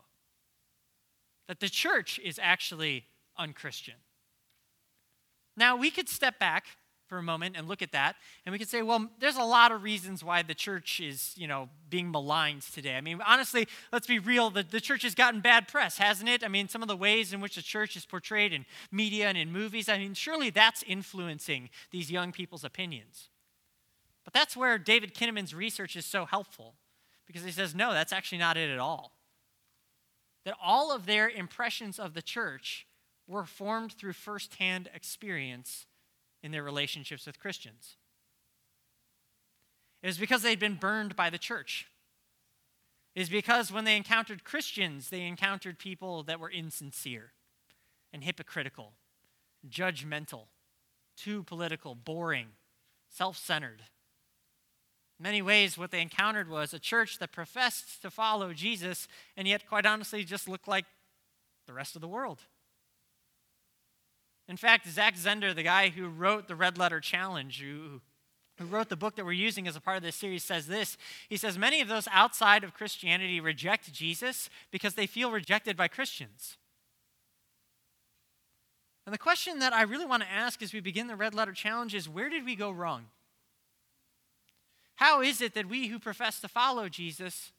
That 1.50 1.60
the 1.60 1.68
church 1.68 2.22
is 2.24 2.40
actually 2.42 3.04
unchristian. 3.38 3.98
Now, 5.58 5.76
we 5.76 5.92
could 5.92 6.08
step 6.08 6.40
back 6.40 6.78
for 7.14 7.20
a 7.20 7.24
moment 7.24 7.56
and 7.56 7.68
look 7.68 7.84
at 7.84 7.92
that 7.92 8.16
and 8.44 8.52
we 8.52 8.58
could 8.58 8.68
say 8.68 8.82
well 8.82 9.08
there's 9.20 9.36
a 9.36 9.44
lot 9.44 9.72
of 9.72 9.84
reasons 9.84 10.24
why 10.24 10.42
the 10.42 10.56
church 10.56 11.00
is 11.00 11.36
you 11.38 11.48
know 11.48 11.70
being 11.92 12.10
maligned 12.10 12.64
today. 12.64 12.96
I 12.96 13.02
mean 13.02 13.20
honestly 13.24 13.68
let's 13.92 14.08
be 14.08 14.18
real 14.18 14.50
the, 14.50 14.64
the 14.64 14.82
church 14.82 15.04
has 15.04 15.14
gotten 15.14 15.40
bad 15.40 15.68
press 15.68 16.00
hasn't 16.00 16.28
it? 16.28 16.44
I 16.44 16.48
mean 16.48 16.70
some 16.70 16.82
of 16.82 16.88
the 16.88 16.96
ways 16.96 17.32
in 17.32 17.40
which 17.40 17.56
the 17.56 17.62
church 17.62 17.96
is 17.96 18.04
portrayed 18.04 18.52
in 18.52 18.66
media 18.92 19.28
and 19.28 19.38
in 19.38 19.52
movies 19.52 19.90
i 19.90 20.00
mean 20.00 20.16
surely 20.16 20.50
that's 20.50 20.82
influencing 20.88 21.70
these 21.92 22.10
young 22.10 22.32
people's 22.32 22.64
opinions. 22.64 23.30
But 24.24 24.34
that's 24.34 24.58
where 24.58 24.80
david 24.80 25.14
kinnaman's 25.14 25.54
research 25.54 25.96
is 25.96 26.08
so 26.08 26.26
helpful 26.26 26.74
because 27.28 27.44
he 27.44 27.52
says 27.52 27.76
no 27.76 27.94
that's 27.94 28.12
actually 28.12 28.40
not 28.40 28.58
it 28.58 28.72
at 28.72 28.80
all. 28.80 29.12
That 30.46 30.56
all 30.60 30.92
of 30.92 31.06
their 31.06 31.30
impressions 31.30 32.00
of 32.00 32.16
the 32.16 32.24
church 32.24 32.88
were 33.28 33.46
formed 33.46 33.94
through 33.94 34.14
firsthand 34.14 34.90
experience 34.96 35.86
in 36.44 36.52
their 36.52 36.64
relationships 36.64 37.26
with 37.26 37.40
Christians. 37.40 37.96
It 40.04 40.08
was 40.08 40.18
because 40.18 40.42
they'd 40.44 40.60
been 40.60 40.76
burned 40.76 41.16
by 41.16 41.30
the 41.30 41.38
church. 41.38 41.88
It 43.16 43.22
was 43.22 43.30
because 43.30 43.72
when 43.72 43.86
they 43.86 43.96
encountered 43.96 44.44
Christians, 44.44 45.10
they 45.10 45.22
encountered 45.22 45.80
people 45.80 46.24
that 46.24 46.40
were 46.40 46.50
insincere 46.50 47.32
and 48.12 48.24
hypocritical, 48.24 48.94
judgmental, 49.68 50.48
too 51.16 51.44
political, 51.44 51.96
boring, 51.96 52.48
self 53.10 53.38
centered. 53.38 53.84
In 55.20 55.24
many 55.24 55.42
ways, 55.42 55.78
what 55.78 55.92
they 55.92 56.02
encountered 56.02 56.50
was 56.50 56.74
a 56.74 56.80
church 56.80 57.20
that 57.20 57.32
professed 57.32 58.02
to 58.02 58.10
follow 58.10 58.52
Jesus 58.52 59.08
and 59.38 59.48
yet, 59.48 59.68
quite 59.68 59.86
honestly, 59.86 60.24
just 60.24 60.50
looked 60.50 60.68
like 60.68 60.86
the 61.66 61.74
rest 61.74 61.96
of 61.96 62.02
the 62.02 62.08
world. 62.08 62.42
In 64.48 64.58
fact, 64.58 64.88
Zach 64.88 65.16
Zehnder, 65.16 65.56
the 65.56 65.64
guy 65.64 65.90
who 65.90 66.08
wrote 66.08 66.48
the 66.48 66.56
Red 66.56 66.78
Letter 66.78 67.00
Challenge, 67.00 67.62
who, 67.62 68.02
who 68.58 68.66
wrote 68.66 68.90
the 68.90 68.96
book 68.96 69.16
that 69.16 69.26
we're 69.26 69.32
using 69.32 69.68
as 69.68 69.76
a 69.76 69.82
part 69.82 69.98
of 69.98 70.04
this 70.04 70.16
series, 70.16 70.44
says 70.44 70.68
this. 70.68 70.98
He 71.30 71.38
says, 71.38 71.58
Many 71.58 71.80
of 71.80 71.88
those 71.88 72.08
outside 72.12 72.64
of 72.64 72.74
Christianity 72.74 73.40
reject 73.40 73.94
Jesus 73.94 74.50
because 74.70 74.96
they 74.96 75.08
feel 75.08 75.32
rejected 75.32 75.78
by 75.78 75.88
Christians. 75.88 76.58
And 79.06 79.14
the 79.14 79.20
question 79.20 79.60
that 79.60 79.74
I 79.74 79.82
really 79.84 80.06
want 80.06 80.24
to 80.24 80.32
ask 80.32 80.62
as 80.62 80.74
we 80.74 80.80
begin 80.80 81.08
the 81.08 81.16
Red 81.16 81.34
Letter 81.34 81.54
Challenge 81.54 81.94
is 81.96 82.08
where 82.08 82.30
did 82.30 82.46
we 82.46 82.56
go 82.56 82.70
wrong? 82.72 83.06
How 84.96 85.22
is 85.22 85.42
it 85.42 85.54
that 85.56 85.68
we 85.68 85.88
who 85.88 86.00
profess 86.00 86.40
to 86.42 86.48
follow 86.48 86.88
Jesus 86.88 87.52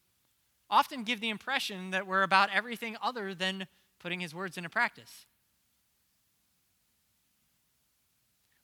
often 0.70 1.02
give 1.02 1.20
the 1.20 1.28
impression 1.28 1.90
that 1.90 2.06
we're 2.06 2.22
about 2.22 2.48
everything 2.52 2.96
other 3.02 3.34
than 3.34 3.66
putting 3.98 4.20
his 4.20 4.34
words 4.34 4.56
into 4.56 4.70
practice? 4.70 5.26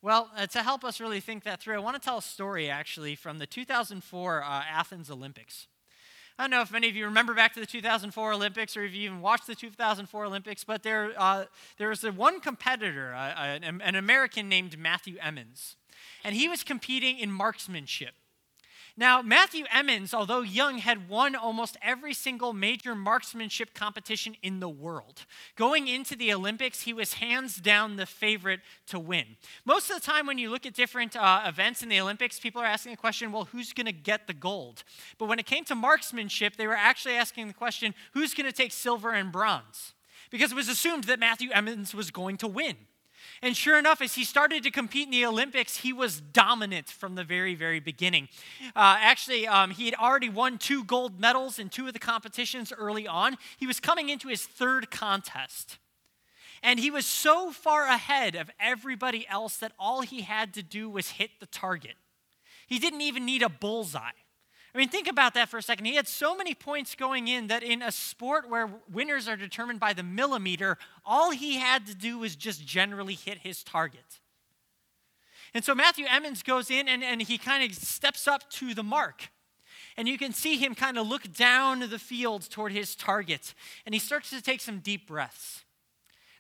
Well, 0.03 0.31
uh, 0.35 0.47
to 0.47 0.63
help 0.63 0.83
us 0.83 0.99
really 0.99 1.21
think 1.21 1.45
that 1.45 1.61
through, 1.61 1.75
I 1.75 1.79
want 1.79 1.95
to 1.95 2.01
tell 2.01 2.19
a 2.19 2.23
story 2.23 2.71
actually 2.71 3.15
from 3.15 3.39
the 3.39 3.47
2004 3.47 4.43
uh, 4.43 4.47
Athens 4.47 5.11
Olympics. 5.11 5.67
I 6.39 6.45
don't 6.45 6.51
know 6.51 6.63
if 6.63 6.73
many 6.73 6.89
of 6.89 6.97
you 6.97 7.05
remember 7.05 7.35
back 7.35 7.53
to 7.53 7.61
the 7.61 7.67
2004 7.67 8.33
Olympics 8.33 8.79
or 8.79 8.85
if 8.85 8.95
you 8.95 9.03
even 9.03 9.21
watched 9.21 9.47
the 9.47 9.55
2004 9.55 10.25
Olympics, 10.25 10.65
but 10.65 10.83
there, 10.83 11.13
uh, 11.19 11.45
there 11.77 11.91
was 11.91 12.03
one 12.03 12.41
competitor, 12.41 13.13
uh, 13.15 13.35
an, 13.35 13.83
an 13.83 13.95
American 13.95 14.49
named 14.49 14.79
Matthew 14.79 15.19
Emmons, 15.21 15.77
and 16.25 16.35
he 16.35 16.49
was 16.49 16.65
competing 16.65 17.19
in 17.19 17.31
marksmanship. 17.31 18.15
Now, 18.97 19.23
Matthew 19.23 19.65
Emmons, 19.73 20.13
although 20.13 20.41
young, 20.41 20.79
had 20.79 21.09
won 21.09 21.35
almost 21.35 21.77
every 21.83 22.13
single 22.15 22.53
major 22.53 22.95
marksmanship 22.95 23.75
competition 23.75 24.37
in 24.43 24.61
the 24.61 24.69
world. 24.69 25.25
Going 25.57 25.89
into 25.89 26.17
the 26.17 26.33
Olympics, 26.33 26.83
he 26.83 26.93
was 26.93 27.15
hands 27.15 27.57
down 27.57 27.97
the 27.97 28.07
favorite 28.07 28.61
to 28.89 28.99
win. 28.99 29.37
Most 29.65 29.91
of 29.91 29.97
the 29.97 30.07
time, 30.07 30.27
when 30.27 30.39
you 30.39 30.51
look 30.51 30.67
at 30.67 30.75
different 30.75 31.17
uh, 31.17 31.43
events 31.47 31.83
in 31.83 31.89
the 31.89 32.01
Olympics, 32.01 32.41
people 32.41 32.61
are 32.61 32.67
asking 32.67 32.93
the 32.93 32.97
question, 32.97 33.33
well, 33.33 33.45
who's 33.45 33.73
going 33.73 33.87
to 33.87 33.93
get 33.93 34.27
the 34.27 34.35
gold? 34.35 34.85
But 35.19 35.27
when 35.27 35.39
it 35.39 35.47
came 35.47 35.65
to 35.65 35.75
marksmanship, 35.75 36.57
they 36.57 36.67
were 36.67 36.75
actually 36.75 37.15
asking 37.15 37.49
the 37.49 37.55
question, 37.55 37.95
who's 38.13 38.35
going 38.35 38.47
to 38.47 38.53
take 38.53 38.73
silver 38.73 39.13
and 39.13 39.33
bronze? 39.33 39.95
Because 40.31 40.53
it 40.53 40.57
was 40.57 40.69
assumed 40.69 41.05
that 41.05 41.19
Matthew 41.19 41.51
Emmons 41.53 41.95
was 41.95 42.11
going 42.11 42.37
to 42.39 42.47
win. 42.47 42.77
And 43.43 43.57
sure 43.57 43.79
enough, 43.79 44.03
as 44.03 44.15
he 44.15 44.25
started 44.25 44.63
to 44.65 44.71
compete 44.71 45.07
in 45.07 45.13
the 45.13 45.25
Olympics, 45.25 45.79
he 45.79 45.95
was 45.95 46.21
dominant 46.21 46.89
from 46.89 47.15
the 47.15 47.25
very, 47.25 47.55
very 47.55 47.81
beginning. 47.81 48.29
Uh, 48.77 48.97
actually, 49.01 49.47
um, 49.47 49.71
he 49.71 49.87
had 49.87 49.95
already 49.95 50.29
won 50.29 50.59
two 50.59 50.85
gold 50.85 51.19
medals 51.19 51.59
in 51.59 51.71
two 51.71 51.87
of 51.87 51.95
the 51.95 51.99
competitions 51.99 52.71
early 52.77 53.09
on. 53.09 53.39
He 53.57 53.67
was 53.67 53.81
coming 53.81 54.11
into 54.11 54.29
his 54.29 54.45
third 54.45 54.91
contest. 54.91 55.79
And 56.63 56.79
he 56.79 56.91
was 56.91 57.07
so 57.07 57.51
far 57.51 57.87
ahead 57.87 58.35
of 58.35 58.51
everybody 58.61 59.27
else 59.27 59.57
that 59.59 59.73
all 59.79 60.03
he 60.03 60.21
had 60.21 60.53
to 60.55 60.63
do 60.63 60.91
was 60.91 61.13
hit 61.13 61.31
the 61.41 61.47
target. 61.47 61.95
He 62.67 62.79
didn't 62.79 63.01
even 63.01 63.25
need 63.25 63.43
a 63.43 63.49
bullseye. 63.49 64.11
I 64.73 64.79
mean, 64.79 64.89
think 64.89 65.09
about 65.09 65.35
that 65.35 65.49
for 65.49 65.59
a 65.59 65.63
second. 65.63 65.87
He 65.87 65.97
had 65.97 66.07
so 66.07 66.37
many 66.37 66.55
points 66.55 66.95
going 66.95 67.27
in 67.27 67.49
that 67.49 67.65
in 67.65 67.83
a 67.83 67.91
sport 67.91 68.49
where 68.49 68.71
winners 68.93 69.27
are 69.27 69.37
determined 69.37 69.81
by 69.81 69.93
the 69.93 70.05
millimeter, 70.05 70.79
all 71.05 71.33
he 71.33 71.57
had 71.57 71.87
to 71.87 71.95
do 71.95 72.19
was 72.19 72.37
just 72.37 72.65
generally 72.65 73.15
hit 73.15 73.39
his 73.39 73.65
target. 73.65 74.21
And 75.55 75.65
so 75.65 75.75
Matthew 75.75 76.07
Emmons 76.09 76.45
goes 76.45 76.71
in 76.71 76.87
and, 76.87 77.03
and 77.03 77.21
he 77.21 77.37
kind 77.37 77.69
of 77.69 77.77
steps 77.77 78.29
up 78.29 78.49
to 78.51 78.73
the 78.73 78.85
mark. 78.85 79.31
And 79.97 80.07
you 80.07 80.17
can 80.17 80.33
see 80.33 80.57
him 80.57 80.77
kind 80.77 80.97
of 80.97 81.09
look 81.09 81.33
down 81.33 81.81
the 81.81 81.99
field 81.99 82.49
toward 82.49 82.71
his 82.71 82.95
target. 82.95 83.55
And 83.85 83.93
he 83.93 83.99
starts 83.99 84.31
to 84.31 84.41
take 84.41 84.61
some 84.61 84.79
deep 84.79 85.09
breaths. 85.09 85.65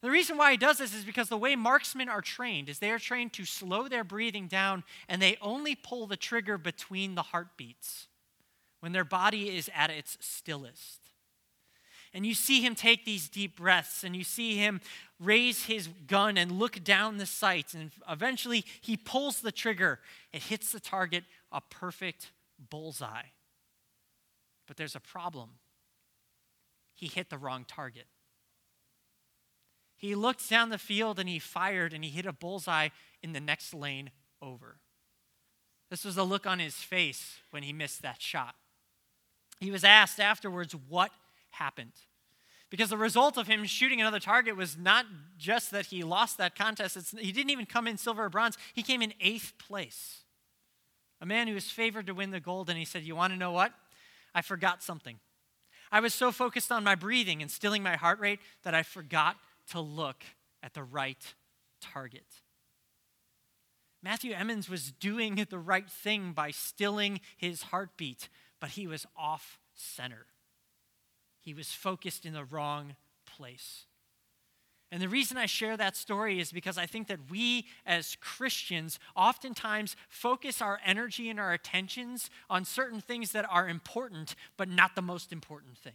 The 0.02 0.10
reason 0.10 0.36
why 0.36 0.52
he 0.52 0.56
does 0.56 0.78
this 0.78 0.94
is 0.94 1.04
because 1.04 1.28
the 1.28 1.36
way 1.36 1.56
marksmen 1.56 2.08
are 2.08 2.22
trained 2.22 2.68
is 2.68 2.78
they 2.78 2.92
are 2.92 2.98
trained 2.98 3.32
to 3.34 3.44
slow 3.44 3.88
their 3.88 4.04
breathing 4.04 4.46
down 4.46 4.84
and 5.08 5.20
they 5.20 5.36
only 5.42 5.74
pull 5.74 6.06
the 6.06 6.16
trigger 6.16 6.56
between 6.56 7.16
the 7.16 7.22
heartbeats 7.22 8.06
when 8.80 8.92
their 8.92 9.04
body 9.04 9.56
is 9.56 9.70
at 9.74 9.90
its 9.90 10.18
stillest. 10.20 11.00
And 12.12 12.26
you 12.26 12.34
see 12.34 12.60
him 12.60 12.74
take 12.74 13.04
these 13.04 13.28
deep 13.28 13.56
breaths, 13.56 14.02
and 14.02 14.16
you 14.16 14.24
see 14.24 14.56
him 14.56 14.80
raise 15.20 15.66
his 15.66 15.88
gun 16.08 16.36
and 16.36 16.52
look 16.52 16.82
down 16.82 17.18
the 17.18 17.26
sights, 17.26 17.72
and 17.72 17.92
eventually 18.08 18.64
he 18.80 18.96
pulls 18.96 19.40
the 19.40 19.52
trigger. 19.52 20.00
It 20.32 20.42
hits 20.44 20.72
the 20.72 20.80
target, 20.80 21.24
a 21.52 21.60
perfect 21.60 22.32
bullseye. 22.68 23.28
But 24.66 24.76
there's 24.76 24.96
a 24.96 25.00
problem. 25.00 25.50
He 26.94 27.06
hit 27.06 27.30
the 27.30 27.38
wrong 27.38 27.64
target. 27.66 28.06
He 29.96 30.14
looked 30.14 30.48
down 30.48 30.70
the 30.70 30.78
field 30.78 31.18
and 31.18 31.28
he 31.28 31.38
fired 31.38 31.92
and 31.92 32.02
he 32.02 32.10
hit 32.10 32.24
a 32.24 32.32
bullseye 32.32 32.88
in 33.22 33.32
the 33.32 33.40
next 33.40 33.74
lane 33.74 34.10
over. 34.40 34.76
This 35.90 36.04
was 36.04 36.14
the 36.14 36.24
look 36.24 36.46
on 36.46 36.58
his 36.58 36.76
face 36.76 37.38
when 37.50 37.62
he 37.62 37.72
missed 37.72 38.00
that 38.02 38.22
shot. 38.22 38.54
He 39.60 39.70
was 39.70 39.84
asked 39.84 40.18
afterwards 40.18 40.74
what 40.88 41.10
happened. 41.50 41.92
Because 42.70 42.90
the 42.90 42.96
result 42.96 43.36
of 43.36 43.46
him 43.46 43.64
shooting 43.64 44.00
another 44.00 44.20
target 44.20 44.56
was 44.56 44.78
not 44.78 45.04
just 45.36 45.72
that 45.72 45.86
he 45.86 46.02
lost 46.02 46.38
that 46.38 46.54
contest, 46.54 46.96
it's, 46.96 47.10
he 47.10 47.32
didn't 47.32 47.50
even 47.50 47.66
come 47.66 47.86
in 47.86 47.98
silver 47.98 48.24
or 48.24 48.28
bronze, 48.28 48.56
he 48.72 48.82
came 48.82 49.02
in 49.02 49.12
eighth 49.20 49.54
place. 49.58 50.20
A 51.20 51.26
man 51.26 51.48
who 51.48 51.54
was 51.54 51.70
favored 51.70 52.06
to 52.06 52.14
win 52.14 52.30
the 52.30 52.40
gold, 52.40 52.70
and 52.70 52.78
he 52.78 52.84
said, 52.84 53.02
You 53.02 53.16
want 53.16 53.32
to 53.32 53.38
know 53.38 53.50
what? 53.50 53.72
I 54.34 54.40
forgot 54.42 54.82
something. 54.82 55.18
I 55.92 56.00
was 56.00 56.14
so 56.14 56.30
focused 56.30 56.70
on 56.70 56.84
my 56.84 56.94
breathing 56.94 57.42
and 57.42 57.50
stilling 57.50 57.82
my 57.82 57.96
heart 57.96 58.20
rate 58.20 58.38
that 58.62 58.74
I 58.74 58.84
forgot 58.84 59.36
to 59.70 59.80
look 59.80 60.24
at 60.62 60.72
the 60.72 60.84
right 60.84 61.34
target. 61.80 62.24
Matthew 64.02 64.32
Emmons 64.32 64.70
was 64.70 64.92
doing 64.92 65.44
the 65.50 65.58
right 65.58 65.90
thing 65.90 66.32
by 66.32 66.52
stilling 66.52 67.20
his 67.36 67.64
heartbeat, 67.64 68.28
but 68.60 68.70
he 68.70 68.86
was 68.86 69.06
off 69.16 69.58
center. 69.74 70.26
He 71.40 71.54
was 71.54 71.72
focused 71.72 72.26
in 72.26 72.34
the 72.34 72.44
wrong 72.44 72.96
place. 73.26 73.86
And 74.92 75.00
the 75.00 75.08
reason 75.08 75.36
I 75.36 75.46
share 75.46 75.76
that 75.76 75.96
story 75.96 76.40
is 76.40 76.50
because 76.50 76.76
I 76.76 76.86
think 76.86 77.06
that 77.08 77.30
we 77.30 77.66
as 77.86 78.16
Christians 78.20 78.98
oftentimes 79.14 79.94
focus 80.08 80.60
our 80.60 80.80
energy 80.84 81.30
and 81.30 81.38
our 81.38 81.52
attentions 81.52 82.28
on 82.48 82.64
certain 82.64 83.00
things 83.00 83.30
that 83.32 83.46
are 83.48 83.68
important, 83.68 84.34
but 84.56 84.68
not 84.68 84.96
the 84.96 85.02
most 85.02 85.32
important 85.32 85.78
thing. 85.78 85.92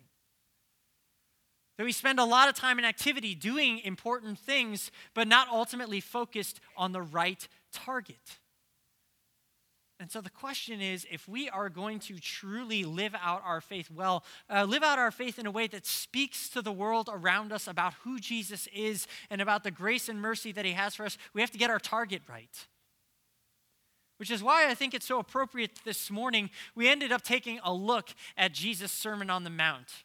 That 1.77 1.83
we 1.83 1.91
spend 1.91 2.19
a 2.19 2.23
lot 2.23 2.47
of 2.47 2.55
time 2.55 2.77
and 2.77 2.87
activity 2.87 3.35
doing 3.35 3.79
important 3.79 4.39
things, 4.39 4.91
but 5.13 5.27
not 5.27 5.49
ultimately 5.49 5.99
focused 5.99 6.61
on 6.77 6.93
the 6.93 7.01
right 7.01 7.45
target. 7.73 8.39
And 9.99 10.11
so 10.11 10.19
the 10.19 10.29
question 10.29 10.81
is 10.81 11.07
if 11.09 11.27
we 11.27 11.49
are 11.49 11.69
going 11.69 11.99
to 11.99 12.19
truly 12.19 12.83
live 12.83 13.15
out 13.21 13.41
our 13.45 13.61
faith 13.61 13.89
well, 13.89 14.25
uh, 14.49 14.65
live 14.65 14.83
out 14.83 14.99
our 14.99 15.11
faith 15.11 15.39
in 15.39 15.45
a 15.45 15.51
way 15.51 15.67
that 15.67 15.85
speaks 15.85 16.49
to 16.49 16.61
the 16.61 16.71
world 16.71 17.09
around 17.11 17.53
us 17.53 17.67
about 17.67 17.93
who 18.03 18.19
Jesus 18.19 18.67
is 18.73 19.07
and 19.29 19.41
about 19.41 19.63
the 19.63 19.71
grace 19.71 20.09
and 20.09 20.21
mercy 20.21 20.51
that 20.51 20.65
he 20.65 20.73
has 20.73 20.95
for 20.95 21.05
us, 21.05 21.17
we 21.33 21.39
have 21.39 21.51
to 21.51 21.57
get 21.57 21.69
our 21.69 21.79
target 21.79 22.21
right. 22.29 22.67
Which 24.17 24.31
is 24.31 24.43
why 24.43 24.69
I 24.69 24.73
think 24.73 24.93
it's 24.93 25.05
so 25.05 25.19
appropriate 25.19 25.79
this 25.85 26.11
morning 26.11 26.49
we 26.73 26.89
ended 26.89 27.13
up 27.13 27.21
taking 27.21 27.59
a 27.63 27.73
look 27.73 28.09
at 28.37 28.51
Jesus' 28.51 28.91
Sermon 28.91 29.29
on 29.29 29.45
the 29.45 29.49
Mount. 29.49 30.03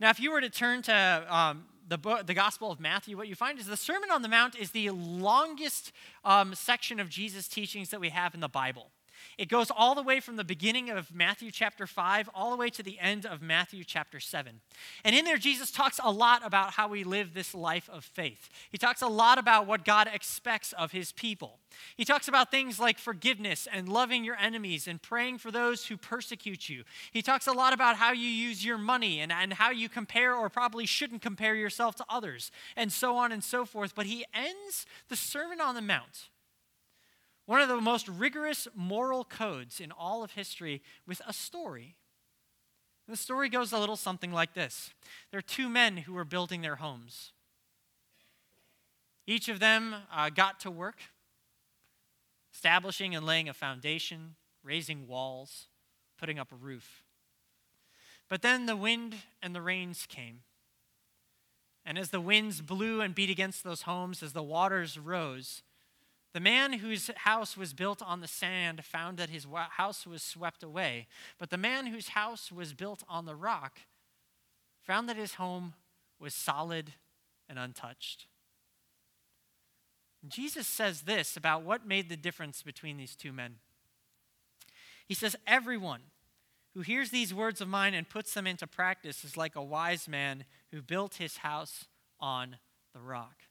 Now, 0.00 0.10
if 0.10 0.18
you 0.18 0.32
were 0.32 0.40
to 0.40 0.50
turn 0.50 0.82
to 0.82 1.26
um, 1.28 1.66
the, 1.86 1.96
book, 1.96 2.26
the 2.26 2.34
Gospel 2.34 2.72
of 2.72 2.80
Matthew, 2.80 3.16
what 3.16 3.28
you 3.28 3.36
find 3.36 3.58
is 3.60 3.66
the 3.66 3.76
Sermon 3.76 4.10
on 4.10 4.22
the 4.22 4.28
Mount 4.28 4.56
is 4.56 4.72
the 4.72 4.90
longest 4.90 5.92
um, 6.24 6.56
section 6.56 6.98
of 6.98 7.08
Jesus' 7.08 7.46
teachings 7.46 7.90
that 7.90 8.00
we 8.00 8.08
have 8.08 8.34
in 8.34 8.40
the 8.40 8.48
Bible. 8.48 8.90
It 9.38 9.48
goes 9.48 9.70
all 9.70 9.94
the 9.94 10.02
way 10.02 10.20
from 10.20 10.36
the 10.36 10.44
beginning 10.44 10.90
of 10.90 11.14
Matthew 11.14 11.50
chapter 11.50 11.86
5 11.86 12.30
all 12.34 12.50
the 12.50 12.56
way 12.56 12.70
to 12.70 12.82
the 12.82 12.98
end 12.98 13.26
of 13.26 13.42
Matthew 13.42 13.84
chapter 13.84 14.20
7. 14.20 14.60
And 15.04 15.16
in 15.16 15.24
there, 15.24 15.38
Jesus 15.38 15.70
talks 15.70 16.00
a 16.02 16.10
lot 16.10 16.44
about 16.44 16.72
how 16.72 16.88
we 16.88 17.04
live 17.04 17.34
this 17.34 17.54
life 17.54 17.88
of 17.92 18.04
faith. 18.04 18.48
He 18.70 18.78
talks 18.78 19.02
a 19.02 19.08
lot 19.08 19.38
about 19.38 19.66
what 19.66 19.84
God 19.84 20.08
expects 20.12 20.72
of 20.72 20.92
his 20.92 21.12
people. 21.12 21.58
He 21.96 22.04
talks 22.04 22.28
about 22.28 22.50
things 22.50 22.78
like 22.78 22.98
forgiveness 22.98 23.66
and 23.72 23.88
loving 23.88 24.24
your 24.24 24.36
enemies 24.36 24.86
and 24.86 25.00
praying 25.00 25.38
for 25.38 25.50
those 25.50 25.86
who 25.86 25.96
persecute 25.96 26.68
you. 26.68 26.84
He 27.10 27.22
talks 27.22 27.46
a 27.46 27.52
lot 27.52 27.72
about 27.72 27.96
how 27.96 28.12
you 28.12 28.28
use 28.28 28.64
your 28.64 28.78
money 28.78 29.20
and, 29.20 29.32
and 29.32 29.54
how 29.54 29.70
you 29.70 29.88
compare 29.88 30.34
or 30.34 30.48
probably 30.48 30.86
shouldn't 30.86 31.22
compare 31.22 31.54
yourself 31.54 31.96
to 31.96 32.04
others, 32.08 32.50
and 32.76 32.92
so 32.92 33.16
on 33.16 33.32
and 33.32 33.42
so 33.42 33.64
forth. 33.64 33.94
But 33.94 34.06
he 34.06 34.24
ends 34.34 34.86
the 35.08 35.16
Sermon 35.16 35.60
on 35.60 35.74
the 35.74 35.82
Mount 35.82 36.28
one 37.52 37.60
of 37.60 37.68
the 37.68 37.78
most 37.82 38.08
rigorous 38.08 38.66
moral 38.74 39.24
codes 39.24 39.78
in 39.78 39.92
all 39.92 40.24
of 40.24 40.30
history 40.30 40.80
with 41.06 41.20
a 41.26 41.34
story. 41.34 41.96
the 43.06 43.14
story 43.14 43.50
goes 43.50 43.74
a 43.74 43.78
little 43.78 43.94
something 43.94 44.32
like 44.32 44.54
this 44.54 44.94
There 45.30 45.36
are 45.36 45.42
two 45.42 45.68
men 45.68 45.98
who 45.98 46.14
were 46.14 46.24
building 46.24 46.62
their 46.62 46.76
homes. 46.76 47.32
Each 49.26 49.50
of 49.50 49.60
them 49.60 49.94
uh, 50.10 50.30
got 50.30 50.60
to 50.60 50.70
work, 50.70 51.00
establishing 52.54 53.14
and 53.14 53.26
laying 53.26 53.50
a 53.50 53.52
foundation, 53.52 54.36
raising 54.64 55.06
walls, 55.06 55.66
putting 56.18 56.38
up 56.38 56.52
a 56.52 56.56
roof. 56.56 57.02
But 58.30 58.40
then 58.40 58.64
the 58.64 58.76
wind 58.76 59.14
and 59.42 59.54
the 59.54 59.60
rains 59.60 60.06
came. 60.08 60.40
And 61.84 61.98
as 61.98 62.08
the 62.08 62.20
winds 62.20 62.62
blew 62.62 63.02
and 63.02 63.14
beat 63.14 63.28
against 63.28 63.62
those 63.62 63.82
homes, 63.82 64.22
as 64.22 64.32
the 64.32 64.42
waters 64.42 64.98
rose, 64.98 65.62
the 66.32 66.40
man 66.40 66.74
whose 66.74 67.10
house 67.16 67.56
was 67.56 67.74
built 67.74 68.00
on 68.00 68.20
the 68.20 68.28
sand 68.28 68.84
found 68.84 69.18
that 69.18 69.30
his 69.30 69.46
house 69.70 70.06
was 70.06 70.22
swept 70.22 70.62
away, 70.62 71.06
but 71.38 71.50
the 71.50 71.58
man 71.58 71.86
whose 71.86 72.08
house 72.08 72.50
was 72.50 72.72
built 72.72 73.02
on 73.08 73.26
the 73.26 73.34
rock 73.34 73.80
found 74.80 75.08
that 75.08 75.16
his 75.16 75.34
home 75.34 75.74
was 76.18 76.34
solid 76.34 76.94
and 77.48 77.58
untouched. 77.58 78.26
Jesus 80.26 80.66
says 80.66 81.02
this 81.02 81.36
about 81.36 81.62
what 81.62 81.86
made 81.86 82.08
the 82.08 82.16
difference 82.16 82.62
between 82.62 82.96
these 82.96 83.16
two 83.16 83.32
men. 83.32 83.56
He 85.06 85.14
says, 85.14 85.36
Everyone 85.46 86.02
who 86.74 86.80
hears 86.80 87.10
these 87.10 87.34
words 87.34 87.60
of 87.60 87.68
mine 87.68 87.92
and 87.92 88.08
puts 88.08 88.32
them 88.32 88.46
into 88.46 88.66
practice 88.66 89.24
is 89.24 89.36
like 89.36 89.56
a 89.56 89.62
wise 89.62 90.08
man 90.08 90.44
who 90.70 90.80
built 90.80 91.16
his 91.16 91.38
house 91.38 91.86
on 92.18 92.56
the 92.94 93.00
rock. 93.00 93.41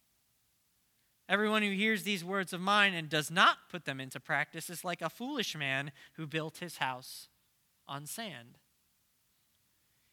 Everyone 1.31 1.63
who 1.63 1.71
hears 1.71 2.03
these 2.03 2.25
words 2.25 2.51
of 2.51 2.59
mine 2.59 2.93
and 2.93 3.07
does 3.07 3.31
not 3.31 3.69
put 3.69 3.85
them 3.85 4.01
into 4.01 4.19
practice 4.19 4.69
is 4.69 4.83
like 4.83 5.01
a 5.01 5.09
foolish 5.09 5.55
man 5.55 5.93
who 6.15 6.27
built 6.27 6.57
his 6.57 6.75
house 6.75 7.29
on 7.87 8.05
sand. 8.05 8.57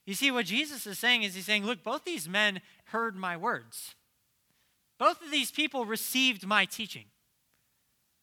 You 0.07 0.15
see, 0.15 0.31
what 0.31 0.47
Jesus 0.47 0.87
is 0.87 0.97
saying 0.97 1.25
is 1.25 1.35
he's 1.35 1.45
saying, 1.45 1.67
look, 1.67 1.83
both 1.83 2.05
these 2.05 2.29
men 2.29 2.61
heard 2.85 3.17
my 3.17 3.37
words. 3.37 3.97
Both 4.97 5.21
of 5.21 5.33
these 5.33 5.51
people 5.51 5.85
received 5.85 6.47
my 6.47 6.65
teaching. 6.65 7.07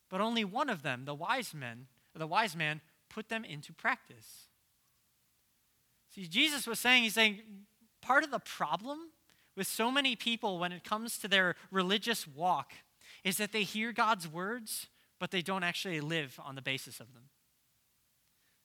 But 0.09 0.21
only 0.21 0.45
one 0.45 0.69
of 0.69 0.81
them, 0.81 1.03
the 1.03 1.13
wise 1.13 1.53
men, 1.53 1.87
the 2.15 2.25
wise 2.25 2.55
man, 2.55 2.79
put 3.09 3.27
them 3.27 3.43
into 3.43 3.73
practice. 3.73 4.45
See, 6.11 6.27
Jesus 6.27 6.65
was 6.65 6.79
saying, 6.79 7.03
he's 7.03 7.15
saying, 7.15 7.41
part 8.01 8.23
of 8.23 8.31
the 8.31 8.39
problem 8.39 9.09
with 9.57 9.67
so 9.67 9.91
many 9.91 10.15
people 10.15 10.59
when 10.59 10.71
it 10.71 10.85
comes 10.85 11.17
to 11.17 11.27
their 11.27 11.55
religious 11.71 12.25
walk 12.25 12.71
is 13.25 13.37
that 13.37 13.51
they 13.51 13.63
hear 13.63 13.91
God's 13.91 14.27
words, 14.27 14.87
but 15.19 15.31
they 15.31 15.41
don't 15.41 15.63
actually 15.63 15.99
live 15.99 16.39
on 16.45 16.55
the 16.55 16.61
basis 16.61 17.01
of 17.01 17.13
them. 17.13 17.23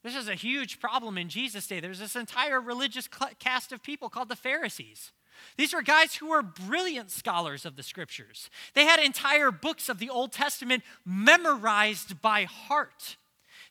This 0.05 0.15
is 0.15 0.29
a 0.29 0.35
huge 0.35 0.81
problem 0.81 1.19
in 1.19 1.29
Jesus' 1.29 1.67
day. 1.67 1.81
There's 1.81 1.99
this 1.99 2.15
entire 2.15 2.61
religious 2.61 3.09
caste 3.39 3.73
of 3.73 3.83
people 3.83 4.09
called 4.09 4.29
the 4.29 4.37
Pharisees. 4.37 5.13
These 5.57 5.73
were 5.73 5.83
guys 5.83 6.15
who 6.15 6.29
were 6.29 6.43
brilliant 6.43 7.11
scholars 7.11 7.65
of 7.65 7.77
the 7.77 7.83
scriptures. 7.83 8.51
They 8.75 8.85
had 8.85 9.01
entire 9.01 9.51
books 9.51 9.89
of 9.89 9.99
the 9.99 10.11
Old 10.11 10.33
Testament 10.33 10.83
memorized 11.05 12.21
by 12.21 12.45
heart. 12.45 13.17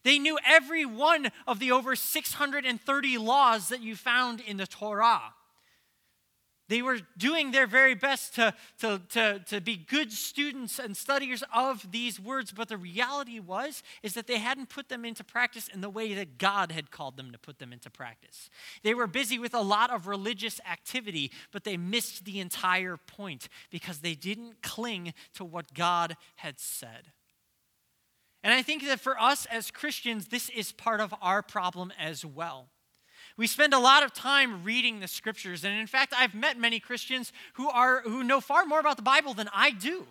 They 0.03 0.17
knew 0.17 0.39
every 0.46 0.86
one 0.86 1.29
of 1.46 1.60
the 1.60 1.72
over 1.72 1.96
630 1.96 3.17
laws 3.17 3.69
that 3.69 3.81
you 3.81 3.96
found 3.96 4.39
in 4.39 4.58
the 4.58 4.67
Torah. 4.67 5.34
They 6.69 6.83
were 6.83 6.99
doing 7.17 7.49
their 7.49 7.65
very 7.65 7.95
best 7.95 8.35
to, 8.35 8.53
to, 8.79 9.01
to, 9.09 9.39
to 9.47 9.59
be 9.59 9.75
good 9.75 10.11
students 10.11 10.77
and 10.77 10.95
studiers 10.95 11.43
of 11.53 11.91
these 11.91 12.19
words, 12.19 12.51
but 12.51 12.69
the 12.69 12.77
reality 12.77 13.39
was 13.39 13.81
is 14.03 14.13
that 14.13 14.27
they 14.27 14.38
hadn't 14.38 14.69
put 14.69 14.88
them 14.88 15.03
into 15.03 15.23
practice 15.23 15.67
in 15.67 15.81
the 15.81 15.89
way 15.89 16.13
that 16.13 16.38
God 16.38 16.71
had 16.71 16.91
called 16.91 17.17
them 17.17 17.31
to 17.31 17.39
put 17.39 17.57
them 17.57 17.73
into 17.73 17.89
practice. 17.89 18.51
They 18.83 18.93
were 18.93 19.07
busy 19.07 19.39
with 19.39 19.55
a 19.55 19.61
lot 19.61 19.89
of 19.89 20.05
religious 20.05 20.61
activity, 20.69 21.31
but 21.51 21.63
they 21.63 21.75
missed 21.75 22.23
the 22.23 22.39
entire 22.39 22.97
point 22.97 23.49
because 23.71 23.99
they 23.99 24.13
didn't 24.13 24.61
cling 24.61 25.15
to 25.33 25.43
what 25.43 25.73
God 25.73 26.15
had 26.35 26.59
said. 26.59 27.11
And 28.43 28.53
I 28.53 28.61
think 28.61 28.85
that 28.85 28.99
for 28.99 29.19
us 29.19 29.47
as 29.47 29.71
Christians, 29.71 30.27
this 30.27 30.49
is 30.49 30.71
part 30.71 31.01
of 31.01 31.15
our 31.19 31.41
problem 31.41 31.91
as 31.99 32.23
well. 32.23 32.69
We 33.39 33.48
spend 33.48 33.74
a 33.74 33.79
lot 33.79 34.03
of 34.03 34.12
time 34.13 34.65
reading 34.65 35.00
the 35.00 35.08
scriptures, 35.08 35.63
and 35.63 35.79
in 35.79 35.88
fact, 35.88 36.13
I've 36.13 36.36
met 36.36 36.60
many 36.60 36.81
Christians 36.81 37.31
who, 37.53 37.69
are, 37.69 38.01
who 38.01 38.22
know 38.22 38.41
far 38.41 38.65
more 38.65 38.81
about 38.81 38.98
the 38.98 39.01
Bible 39.01 39.34
than 39.34 39.48
I 39.53 39.72
do. 39.72 40.05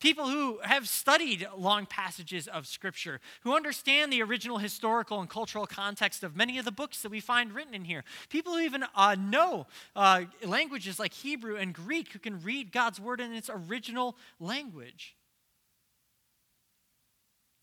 People 0.00 0.26
who 0.30 0.58
have 0.62 0.88
studied 0.88 1.46
long 1.54 1.84
passages 1.84 2.48
of 2.48 2.66
Scripture, 2.66 3.20
who 3.42 3.54
understand 3.54 4.10
the 4.10 4.22
original 4.22 4.56
historical 4.56 5.20
and 5.20 5.28
cultural 5.28 5.66
context 5.66 6.22
of 6.22 6.34
many 6.34 6.56
of 6.56 6.64
the 6.64 6.72
books 6.72 7.02
that 7.02 7.10
we 7.10 7.20
find 7.20 7.52
written 7.52 7.74
in 7.74 7.84
here. 7.84 8.04
People 8.30 8.54
who 8.54 8.60
even 8.60 8.86
uh, 8.96 9.14
know 9.14 9.66
uh, 9.94 10.22
languages 10.42 10.98
like 10.98 11.12
Hebrew 11.12 11.56
and 11.56 11.74
Greek, 11.74 12.12
who 12.12 12.18
can 12.18 12.42
read 12.42 12.72
God's 12.72 13.00
Word 13.00 13.20
in 13.20 13.34
its 13.34 13.50
original 13.52 14.16
language. 14.40 15.14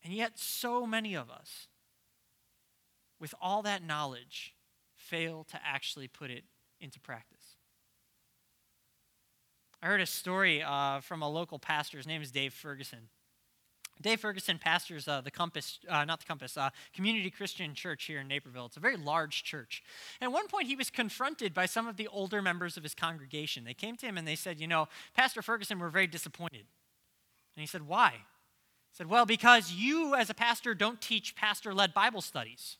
And 0.04 0.14
yet, 0.14 0.38
so 0.38 0.86
many 0.86 1.16
of 1.16 1.30
us, 1.30 1.66
with 3.20 3.34
all 3.40 3.62
that 3.62 3.84
knowledge, 3.84 4.54
fail 4.94 5.44
to 5.50 5.60
actually 5.64 6.08
put 6.08 6.30
it 6.30 6.44
into 6.80 6.98
practice. 6.98 7.56
I 9.82 9.86
heard 9.86 10.00
a 10.00 10.06
story 10.06 10.62
uh, 10.62 11.00
from 11.00 11.22
a 11.22 11.28
local 11.28 11.58
pastor. 11.58 11.96
His 11.96 12.06
name 12.06 12.22
is 12.22 12.30
Dave 12.30 12.52
Ferguson. 12.52 13.08
Dave 14.02 14.20
Ferguson 14.20 14.58
pastors 14.58 15.06
uh, 15.08 15.20
the 15.20 15.30
Compass, 15.30 15.78
uh, 15.88 16.04
not 16.04 16.20
the 16.20 16.26
Compass, 16.26 16.56
uh, 16.56 16.70
Community 16.94 17.30
Christian 17.30 17.74
Church 17.74 18.04
here 18.04 18.20
in 18.20 18.28
Naperville. 18.28 18.66
It's 18.66 18.78
a 18.78 18.80
very 18.80 18.96
large 18.96 19.42
church. 19.42 19.82
And 20.20 20.28
at 20.28 20.32
one 20.32 20.48
point, 20.48 20.68
he 20.68 20.76
was 20.76 20.90
confronted 20.90 21.52
by 21.52 21.66
some 21.66 21.86
of 21.86 21.96
the 21.96 22.08
older 22.08 22.40
members 22.40 22.76
of 22.76 22.82
his 22.82 22.94
congregation. 22.94 23.64
They 23.64 23.74
came 23.74 23.96
to 23.96 24.06
him 24.06 24.16
and 24.16 24.26
they 24.26 24.36
said, 24.36 24.58
You 24.58 24.68
know, 24.68 24.88
Pastor 25.14 25.42
Ferguson, 25.42 25.78
we're 25.78 25.90
very 25.90 26.06
disappointed. 26.06 26.64
And 27.56 27.62
he 27.62 27.66
said, 27.66 27.86
Why? 27.86 28.12
He 28.12 28.96
said, 28.96 29.08
Well, 29.08 29.26
because 29.26 29.72
you, 29.72 30.14
as 30.14 30.30
a 30.30 30.34
pastor, 30.34 30.74
don't 30.74 31.00
teach 31.00 31.36
pastor 31.36 31.74
led 31.74 31.92
Bible 31.92 32.22
studies. 32.22 32.78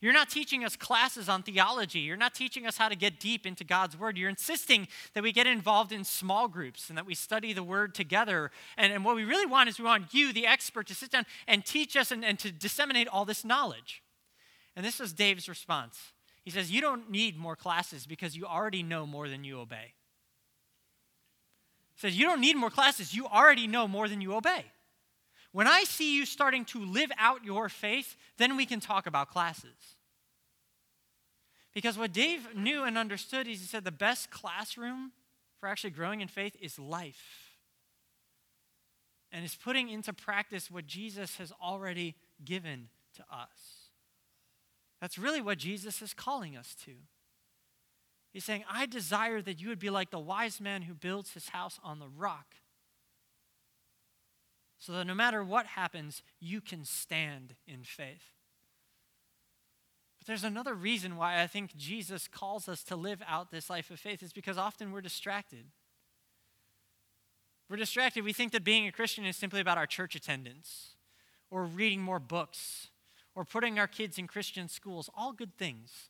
You're 0.00 0.14
not 0.14 0.30
teaching 0.30 0.64
us 0.64 0.76
classes 0.76 1.28
on 1.28 1.42
theology. 1.42 2.00
You're 2.00 2.16
not 2.16 2.34
teaching 2.34 2.66
us 2.66 2.78
how 2.78 2.88
to 2.88 2.96
get 2.96 3.20
deep 3.20 3.46
into 3.46 3.64
God's 3.64 3.98
Word. 3.98 4.16
You're 4.16 4.30
insisting 4.30 4.88
that 5.12 5.22
we 5.22 5.30
get 5.30 5.46
involved 5.46 5.92
in 5.92 6.04
small 6.04 6.48
groups 6.48 6.88
and 6.88 6.96
that 6.96 7.04
we 7.04 7.14
study 7.14 7.52
the 7.52 7.62
Word 7.62 7.94
together. 7.94 8.50
And, 8.78 8.92
and 8.94 9.04
what 9.04 9.14
we 9.14 9.24
really 9.24 9.44
want 9.44 9.68
is 9.68 9.78
we 9.78 9.84
want 9.84 10.14
you, 10.14 10.32
the 10.32 10.46
expert, 10.46 10.86
to 10.86 10.94
sit 10.94 11.10
down 11.10 11.26
and 11.46 11.66
teach 11.66 11.96
us 11.96 12.10
and, 12.10 12.24
and 12.24 12.38
to 12.38 12.50
disseminate 12.50 13.08
all 13.08 13.26
this 13.26 13.44
knowledge. 13.44 14.02
And 14.74 14.86
this 14.86 14.98
was 15.00 15.12
Dave's 15.12 15.50
response. 15.50 15.98
He 16.42 16.50
says, 16.50 16.70
You 16.70 16.80
don't 16.80 17.10
need 17.10 17.36
more 17.36 17.56
classes 17.56 18.06
because 18.06 18.34
you 18.34 18.46
already 18.46 18.82
know 18.82 19.06
more 19.06 19.28
than 19.28 19.44
you 19.44 19.60
obey. 19.60 19.92
He 21.94 22.00
says, 22.00 22.18
You 22.18 22.24
don't 22.24 22.40
need 22.40 22.56
more 22.56 22.70
classes. 22.70 23.14
You 23.14 23.26
already 23.26 23.66
know 23.66 23.86
more 23.86 24.08
than 24.08 24.22
you 24.22 24.34
obey. 24.34 24.64
When 25.52 25.66
I 25.66 25.84
see 25.84 26.16
you 26.16 26.26
starting 26.26 26.64
to 26.66 26.84
live 26.84 27.10
out 27.18 27.44
your 27.44 27.68
faith, 27.68 28.16
then 28.36 28.56
we 28.56 28.66
can 28.66 28.80
talk 28.80 29.06
about 29.06 29.30
classes. 29.30 29.96
Because 31.74 31.98
what 31.98 32.12
Dave 32.12 32.54
knew 32.54 32.84
and 32.84 32.96
understood 32.96 33.46
is 33.46 33.60
he 33.60 33.66
said 33.66 33.84
the 33.84 33.92
best 33.92 34.30
classroom 34.30 35.12
for 35.58 35.68
actually 35.68 35.90
growing 35.90 36.20
in 36.20 36.28
faith 36.28 36.56
is 36.60 36.78
life. 36.78 37.56
And 39.32 39.44
is 39.44 39.54
putting 39.54 39.88
into 39.88 40.12
practice 40.12 40.70
what 40.70 40.86
Jesus 40.86 41.36
has 41.36 41.52
already 41.62 42.16
given 42.44 42.88
to 43.16 43.22
us. 43.22 43.90
That's 45.00 45.18
really 45.18 45.40
what 45.40 45.58
Jesus 45.58 46.02
is 46.02 46.12
calling 46.12 46.56
us 46.56 46.74
to. 46.84 46.92
He's 48.32 48.44
saying, 48.44 48.64
I 48.70 48.86
desire 48.86 49.42
that 49.42 49.60
you 49.60 49.68
would 49.68 49.78
be 49.78 49.90
like 49.90 50.10
the 50.10 50.18
wise 50.18 50.60
man 50.60 50.82
who 50.82 50.94
builds 50.94 51.34
his 51.34 51.48
house 51.48 51.78
on 51.82 51.98
the 51.98 52.08
rock 52.08 52.54
so 54.80 54.92
that 54.92 55.06
no 55.06 55.14
matter 55.14 55.44
what 55.44 55.66
happens, 55.66 56.22
you 56.40 56.62
can 56.62 56.84
stand 56.84 57.54
in 57.66 57.84
faith. 57.84 58.32
But 60.18 60.26
there's 60.26 60.42
another 60.42 60.74
reason 60.74 61.16
why 61.16 61.42
I 61.42 61.46
think 61.46 61.76
Jesus 61.76 62.26
calls 62.26 62.66
us 62.68 62.82
to 62.84 62.96
live 62.96 63.22
out 63.28 63.50
this 63.50 63.70
life 63.70 63.90
of 63.90 64.00
faith 64.00 64.22
is 64.22 64.32
because 64.32 64.56
often 64.56 64.90
we're 64.90 65.02
distracted. 65.02 65.66
We're 67.68 67.76
distracted. 67.76 68.24
We 68.24 68.32
think 68.32 68.52
that 68.52 68.64
being 68.64 68.86
a 68.86 68.92
Christian 68.92 69.24
is 69.26 69.36
simply 69.36 69.60
about 69.60 69.78
our 69.78 69.86
church 69.86 70.14
attendance 70.14 70.96
or 71.50 71.64
reading 71.64 72.00
more 72.00 72.18
books 72.18 72.88
or 73.34 73.44
putting 73.44 73.78
our 73.78 73.86
kids 73.86 74.18
in 74.18 74.26
Christian 74.26 74.66
schools, 74.68 75.10
all 75.14 75.32
good 75.32 75.56
things. 75.56 76.08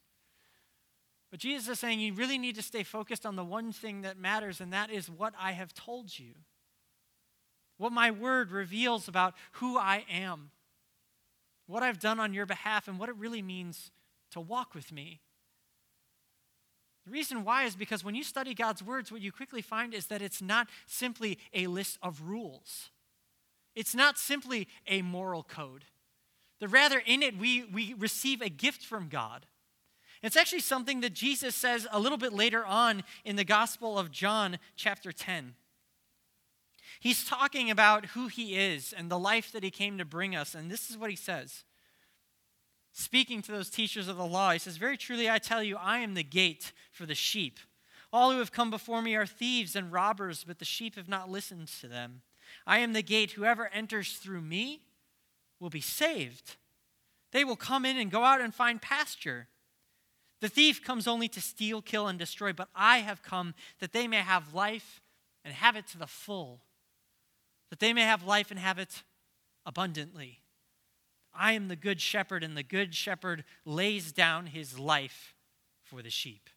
But 1.31 1.41
Jesus 1.41 1.69
is 1.69 1.81
saying 1.81 2.01
you 2.01 2.15
really 2.15 2.39
need 2.39 2.55
to 2.55 2.63
stay 2.63 2.85
focused 2.85 3.27
on 3.27 3.37
the 3.37 3.45
one 3.45 3.73
thing 3.73 4.03
that 4.03 4.17
matters, 4.17 4.61
and 4.61 4.73
that 4.73 4.91
is 4.91 5.11
what 5.11 5.35
I 5.39 5.53
have 5.53 5.75
told 5.75 6.19
you 6.19 6.35
what 7.81 7.93
my 7.93 8.11
word 8.11 8.53
reveals 8.53 9.09
about 9.09 9.33
who 9.53 9.79
I 9.79 10.05
am, 10.13 10.51
what 11.67 11.83
I've 11.83 11.99
done 11.99 12.21
on 12.21 12.35
your 12.35 12.45
behalf, 12.45 12.87
and 12.87 12.99
what 12.99 13.09
it 13.09 13.17
really 13.17 13.41
means 13.41 13.91
to 14.33 14.41
walk 14.41 14.75
with 14.75 14.93
me. 14.93 15.23
The 17.07 17.11
reason 17.11 17.43
why 17.43 17.65
is 17.65 17.77
because 17.77 18.05
when 18.05 18.15
you 18.15 18.23
study 18.23 18.53
God's 18.53 18.83
words, 18.83 19.11
what 19.11 19.23
you 19.23 19.33
quickly 19.33 19.63
find 19.63 19.95
is 19.95 20.09
that 20.09 20.21
it's 20.21 20.43
not 20.43 20.69
simply 20.87 21.39
a 21.55 21.69
list 21.69 21.99
of 22.03 22.21
rules. 22.21 22.91
It's 23.75 23.95
not 23.95 24.19
simply 24.19 24.69
a 24.87 25.01
moral 25.01 25.43
code. 25.43 25.87
That 26.61 26.69
rather, 26.69 27.03
in 27.07 27.23
it, 27.23 27.39
we, 27.39 27.65
we 27.65 27.95
receive 27.95 28.43
a 28.43 28.51
gift 28.51 28.85
from 28.85 29.09
God. 29.09 29.47
It's 30.23 30.37
actually 30.37 30.61
something 30.61 31.01
that 31.01 31.15
Jesus 31.15 31.57
says 31.57 31.89
a 31.91 31.99
little 31.99 32.19
bit 32.19 32.35
later 32.35 32.63
on 32.63 33.05
in 33.25 33.37
the 33.37 33.45
Gospel 33.45 33.99
of 33.99 34.11
John, 34.11 34.59
chapter 34.77 35.13
10. 35.13 35.55
He's 37.01 37.25
talking 37.25 37.71
about 37.71 38.07
who 38.07 38.29
he 38.29 38.57
is 38.57 38.93
and 38.93 39.11
the 39.11 39.19
life 39.19 39.51
that 39.53 39.65
he 39.65 39.71
came 39.71 39.97
to 39.97 40.05
bring 40.05 40.37
us. 40.37 40.55
And 40.55 40.71
this 40.71 40.91
is 40.91 40.99
what 40.99 41.09
he 41.09 41.17
says. 41.17 41.65
Speaking 42.93 43.41
to 43.43 43.53
those 43.53 43.71
teachers 43.71 44.07
of 44.07 44.19
the 44.19 44.27
law, 44.27 44.53
he 44.53 44.59
says, 44.59 44.77
Very 44.77 44.99
truly 44.99 45.29
I 45.29 45.39
tell 45.39 45.63
you, 45.63 45.77
I 45.77 45.99
am 45.99 46.13
the 46.13 46.23
gate 46.23 46.73
for 46.93 47.07
the 47.07 47.15
sheep. 47.15 47.59
All 48.13 48.33
who 48.33 48.39
have 48.39 48.53
come 48.53 48.69
before 48.69 49.01
me 49.01 49.17
are 49.17 49.25
thieves 49.25 49.75
and 49.75 49.91
robbers, 49.91 50.45
but 50.47 50.59
the 50.59 50.65
sheep 50.67 50.97
have 50.97 51.09
not 51.09 51.31
listened 51.31 51.69
to 51.81 51.89
them. 51.89 52.21
I 52.67 52.81
am 52.81 52.93
the 52.93 53.03
gate. 53.03 53.33
Whoever 53.33 53.69
enters 53.69 54.15
through 54.15 54.43
me 54.43 54.83
will 55.59 55.71
be 55.71 55.81
saved. 55.81 56.57
They 57.33 57.45
will 57.45 57.57
come 57.57 57.87
in 57.87 57.97
and 57.97 58.11
go 58.11 58.25
out 58.25 58.43
and 58.43 58.55
find 58.55 58.83
pasture. 58.83 59.47
The 60.41 60.49
thief 60.49 60.85
comes 60.85 61.07
only 61.07 61.29
to 61.29 61.41
steal, 61.41 61.81
kill, 61.81 62.09
and 62.09 62.19
destroy, 62.19 62.53
but 62.53 62.69
I 62.75 62.99
have 62.99 63.23
come 63.23 63.55
that 63.79 63.93
they 63.93 64.07
may 64.07 64.17
have 64.17 64.53
life 64.53 65.01
and 65.45 65.55
have 65.55 65.77
it 65.77 65.87
to 65.89 65.99
the 65.99 66.07
full 66.07 66.61
that 67.71 67.79
they 67.79 67.93
may 67.93 68.03
have 68.03 68.25
life 68.25 68.51
and 68.51 68.61
have 68.61 68.79
it 68.79 69.03
abundantly. 69.65 70.41
I 71.33 71.53
am 71.53 71.69
the 71.69 71.77
good 71.77 72.01
shepherd, 72.01 72.43
and 72.43 72.57
the 72.57 72.63
good 72.63 72.95
shepherd 72.95 73.45
lays 73.65 74.13
down 74.13 74.47
his 74.47 74.79
life 74.79 75.35
for 75.85 76.03
the 76.03 76.11
sheep. 76.11 76.51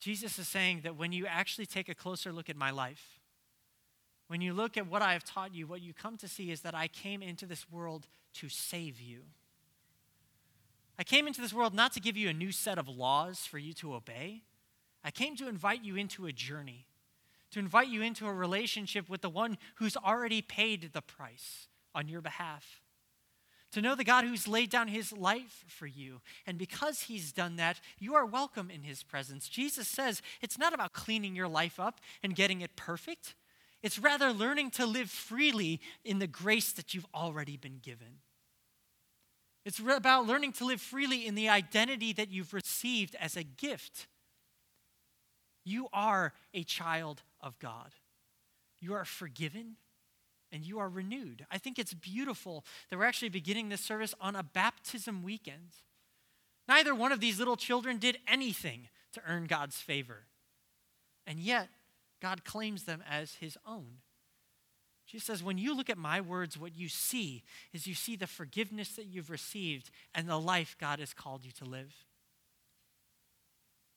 Jesus 0.00 0.38
is 0.38 0.46
saying 0.46 0.82
that 0.84 0.96
when 0.96 1.12
you 1.12 1.26
actually 1.26 1.64
take 1.64 1.88
a 1.88 1.94
closer 1.94 2.30
look 2.30 2.50
at 2.50 2.56
my 2.56 2.70
life, 2.70 3.20
when 4.28 4.42
you 4.42 4.52
look 4.52 4.76
at 4.76 4.86
what 4.86 5.00
I 5.00 5.14
have 5.14 5.24
taught 5.24 5.54
you, 5.54 5.66
what 5.66 5.80
you 5.80 5.94
come 5.94 6.18
to 6.18 6.28
see 6.28 6.50
is 6.50 6.60
that 6.60 6.74
I 6.74 6.88
came 6.88 7.22
into 7.22 7.46
this 7.46 7.70
world 7.70 8.06
to 8.34 8.48
save 8.50 9.00
you. 9.00 9.22
I 10.98 11.04
came 11.04 11.26
into 11.26 11.40
this 11.40 11.52
world 11.52 11.74
not 11.74 11.92
to 11.94 12.00
give 12.00 12.16
you 12.16 12.28
a 12.28 12.34
new 12.34 12.52
set 12.52 12.78
of 12.78 12.88
laws 12.88 13.40
for 13.40 13.58
you 13.58 13.72
to 13.74 13.94
obey. 13.94 14.42
I 15.02 15.10
came 15.10 15.36
to 15.36 15.48
invite 15.48 15.84
you 15.84 15.96
into 15.96 16.26
a 16.26 16.32
journey 16.32 16.86
to 17.54 17.60
invite 17.60 17.86
you 17.86 18.02
into 18.02 18.26
a 18.26 18.32
relationship 18.32 19.08
with 19.08 19.20
the 19.22 19.30
one 19.30 19.56
who's 19.76 19.96
already 19.96 20.42
paid 20.42 20.90
the 20.92 21.00
price 21.00 21.68
on 21.94 22.08
your 22.08 22.20
behalf. 22.20 22.82
To 23.70 23.80
know 23.80 23.94
the 23.94 24.02
God 24.02 24.24
who's 24.24 24.48
laid 24.48 24.70
down 24.70 24.88
his 24.88 25.12
life 25.12 25.64
for 25.68 25.86
you. 25.86 26.20
And 26.48 26.58
because 26.58 27.02
he's 27.02 27.32
done 27.32 27.54
that, 27.56 27.80
you 27.96 28.16
are 28.16 28.26
welcome 28.26 28.70
in 28.70 28.82
his 28.82 29.04
presence. 29.04 29.48
Jesus 29.48 29.86
says 29.86 30.20
it's 30.40 30.58
not 30.58 30.74
about 30.74 30.94
cleaning 30.94 31.36
your 31.36 31.46
life 31.46 31.78
up 31.78 32.00
and 32.24 32.34
getting 32.34 32.60
it 32.60 32.74
perfect, 32.74 33.36
it's 33.84 34.00
rather 34.00 34.32
learning 34.32 34.72
to 34.72 34.86
live 34.86 35.08
freely 35.08 35.80
in 36.04 36.18
the 36.18 36.26
grace 36.26 36.72
that 36.72 36.92
you've 36.92 37.06
already 37.14 37.56
been 37.56 37.78
given. 37.80 38.18
It's 39.64 39.78
about 39.78 40.26
learning 40.26 40.54
to 40.54 40.64
live 40.64 40.80
freely 40.80 41.24
in 41.24 41.36
the 41.36 41.48
identity 41.48 42.12
that 42.14 42.32
you've 42.32 42.52
received 42.52 43.14
as 43.20 43.36
a 43.36 43.44
gift. 43.44 44.08
You 45.64 45.88
are 45.92 46.32
a 46.52 46.62
child 46.62 47.22
of 47.40 47.58
God. 47.58 47.92
You 48.80 48.94
are 48.94 49.04
forgiven 49.04 49.76
and 50.52 50.64
you 50.64 50.78
are 50.78 50.88
renewed. 50.88 51.46
I 51.50 51.58
think 51.58 51.78
it's 51.78 51.94
beautiful 51.94 52.64
that 52.88 52.98
we're 52.98 53.06
actually 53.06 53.30
beginning 53.30 53.70
this 53.70 53.80
service 53.80 54.14
on 54.20 54.36
a 54.36 54.42
baptism 54.42 55.22
weekend. 55.22 55.70
Neither 56.68 56.94
one 56.94 57.12
of 57.12 57.20
these 57.20 57.38
little 57.38 57.56
children 57.56 57.98
did 57.98 58.18
anything 58.28 58.88
to 59.12 59.22
earn 59.26 59.46
God's 59.46 59.76
favor. 59.76 60.24
And 61.26 61.38
yet, 61.38 61.68
God 62.20 62.44
claims 62.44 62.84
them 62.84 63.02
as 63.10 63.34
his 63.34 63.58
own. 63.66 63.98
Jesus 65.06 65.26
says, 65.26 65.42
when 65.42 65.58
you 65.58 65.76
look 65.76 65.90
at 65.90 65.98
my 65.98 66.20
words, 66.20 66.58
what 66.58 66.76
you 66.76 66.88
see 66.88 67.42
is 67.72 67.86
you 67.86 67.94
see 67.94 68.16
the 68.16 68.26
forgiveness 68.26 68.90
that 68.96 69.06
you've 69.06 69.30
received 69.30 69.90
and 70.14 70.28
the 70.28 70.38
life 70.38 70.76
God 70.80 71.00
has 71.00 71.12
called 71.12 71.44
you 71.44 71.52
to 71.52 71.64
live. 71.64 71.94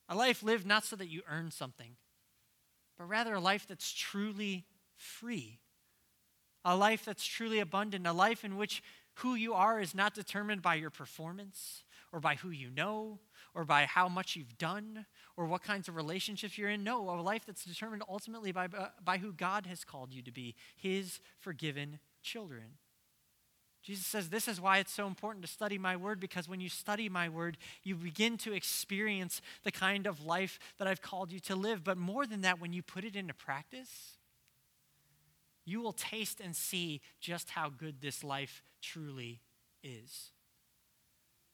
A 0.09 0.15
life 0.15 0.41
lived 0.43 0.65
not 0.65 0.85
so 0.85 0.95
that 0.95 1.09
you 1.09 1.21
earn 1.29 1.51
something, 1.51 1.95
but 2.97 3.09
rather 3.09 3.35
a 3.35 3.39
life 3.39 3.65
that's 3.67 3.91
truly 3.91 4.65
free. 4.95 5.59
A 6.63 6.75
life 6.75 7.05
that's 7.05 7.25
truly 7.25 7.59
abundant, 7.59 8.07
a 8.07 8.13
life 8.13 8.43
in 8.43 8.57
which 8.57 8.81
who 9.15 9.35
you 9.35 9.53
are 9.53 9.79
is 9.79 9.95
not 9.95 10.13
determined 10.13 10.61
by 10.61 10.75
your 10.75 10.89
performance 10.89 11.83
or 12.11 12.19
by 12.19 12.35
who 12.35 12.49
you 12.49 12.69
know 12.69 13.19
or 13.53 13.65
by 13.65 13.85
how 13.85 14.07
much 14.07 14.35
you've 14.35 14.57
done 14.57 15.05
or 15.35 15.45
what 15.45 15.63
kinds 15.63 15.87
of 15.87 15.95
relationships 15.95 16.57
you're 16.57 16.69
in. 16.69 16.83
No, 16.83 17.09
a 17.09 17.21
life 17.21 17.43
that's 17.45 17.65
determined 17.65 18.03
ultimately 18.07 18.51
by, 18.51 18.67
by 19.03 19.17
who 19.17 19.33
God 19.33 19.65
has 19.65 19.83
called 19.83 20.13
you 20.13 20.21
to 20.21 20.31
be, 20.31 20.55
his 20.75 21.19
forgiven 21.39 21.99
children. 22.21 22.77
Jesus 23.87 24.05
says, 24.05 24.27
This 24.27 24.49
is 24.49 24.59
why 24.59 24.79
it's 24.79 24.91
so 24.91 25.07
important 25.07 25.45
to 25.45 25.49
study 25.49 25.77
my 25.77 25.95
word, 25.95 26.19
because 26.19 26.49
when 26.49 26.59
you 26.59 26.67
study 26.67 27.07
my 27.07 27.29
word, 27.29 27.57
you 27.83 27.95
begin 27.95 28.37
to 28.39 28.51
experience 28.51 29.41
the 29.63 29.71
kind 29.71 30.05
of 30.05 30.25
life 30.25 30.59
that 30.77 30.89
I've 30.89 31.01
called 31.01 31.31
you 31.31 31.39
to 31.41 31.55
live. 31.55 31.85
But 31.85 31.97
more 31.97 32.27
than 32.27 32.41
that, 32.41 32.59
when 32.59 32.73
you 32.73 32.83
put 32.83 33.05
it 33.05 33.15
into 33.15 33.33
practice, 33.33 34.17
you 35.63 35.79
will 35.79 35.93
taste 35.93 36.41
and 36.41 36.53
see 36.53 36.99
just 37.21 37.51
how 37.51 37.69
good 37.69 38.01
this 38.01 38.25
life 38.25 38.61
truly 38.81 39.39
is. 39.81 40.31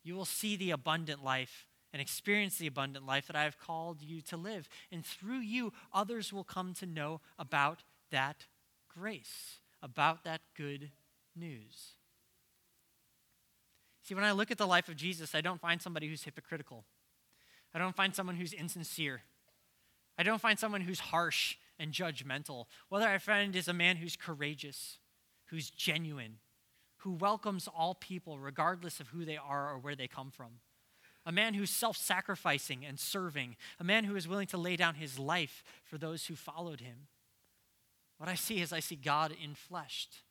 You 0.04 0.16
will 0.16 0.26
see 0.26 0.56
the 0.56 0.72
abundant 0.72 1.24
life 1.24 1.68
and 1.94 2.02
experience 2.02 2.58
the 2.58 2.66
abundant 2.66 3.06
life 3.06 3.28
that 3.28 3.36
I 3.36 3.44
have 3.44 3.60
called 3.60 4.02
you 4.02 4.22
to 4.22 4.38
live. 4.38 4.68
And 4.92 5.06
through 5.06 5.42
you, 5.42 5.72
others 5.94 6.34
will 6.34 6.44
come 6.44 6.74
to 6.80 6.88
know 6.88 7.22
about 7.38 7.84
that 8.10 8.48
grace, 8.90 9.60
about 9.84 10.24
that 10.24 10.42
good 10.56 10.90
news. 11.36 11.94
See, 14.04 14.16
when 14.16 14.26
I 14.26 14.32
look 14.34 14.52
at 14.52 14.58
the 14.58 14.68
life 14.68 14.90
of 14.90 14.98
Jesus, 14.98 15.34
I 15.34 15.42
don't 15.42 15.62
find 15.62 15.82
somebody 15.82 16.10
who's 16.10 16.24
hypocritical. 16.24 16.84
I 17.74 17.80
don't 17.80 17.96
find 17.96 18.14
someone 18.14 18.36
who's 18.36 18.54
insincere. 18.54 19.22
I 20.18 20.24
don't 20.24 20.42
find 20.42 20.60
someone 20.60 20.82
who's 20.82 21.00
harsh 21.00 21.56
and 21.80 21.92
judgmental. 21.92 22.66
Whether 22.90 23.08
I 23.08 23.18
find 23.18 23.56
is 23.56 23.68
a 23.68 23.74
man 23.74 23.96
who's 23.98 24.16
courageous, 24.16 25.00
who's 25.46 25.70
genuine, 25.70 26.38
who 26.98 27.14
welcomes 27.14 27.68
all 27.68 27.96
people 27.96 28.38
regardless 28.38 29.00
of 29.00 29.08
who 29.08 29.26
they 29.26 29.38
are 29.38 29.72
or 29.72 29.80
where 29.80 29.96
they 29.96 30.08
come 30.08 30.32
from. 30.32 30.60
A 31.26 31.32
man 31.32 31.54
who's 31.54 31.70
self 31.70 31.96
sacrificing 31.96 32.86
and 32.86 33.00
serving. 33.00 33.56
A 33.80 33.84
man 33.84 34.04
who 34.04 34.16
is 34.18 34.28
willing 34.28 34.48
to 34.48 34.58
lay 34.58 34.76
down 34.76 34.96
his 34.96 35.18
life 35.18 35.64
for 35.86 35.98
those 35.98 36.26
who 36.26 36.36
followed 36.36 36.82
him. 36.82 37.08
What 38.18 38.30
I 38.30 38.36
see 38.36 38.62
is 38.62 38.74
I 38.74 38.82
see 38.82 38.98
God 38.98 39.34
infleshed. 39.34 40.22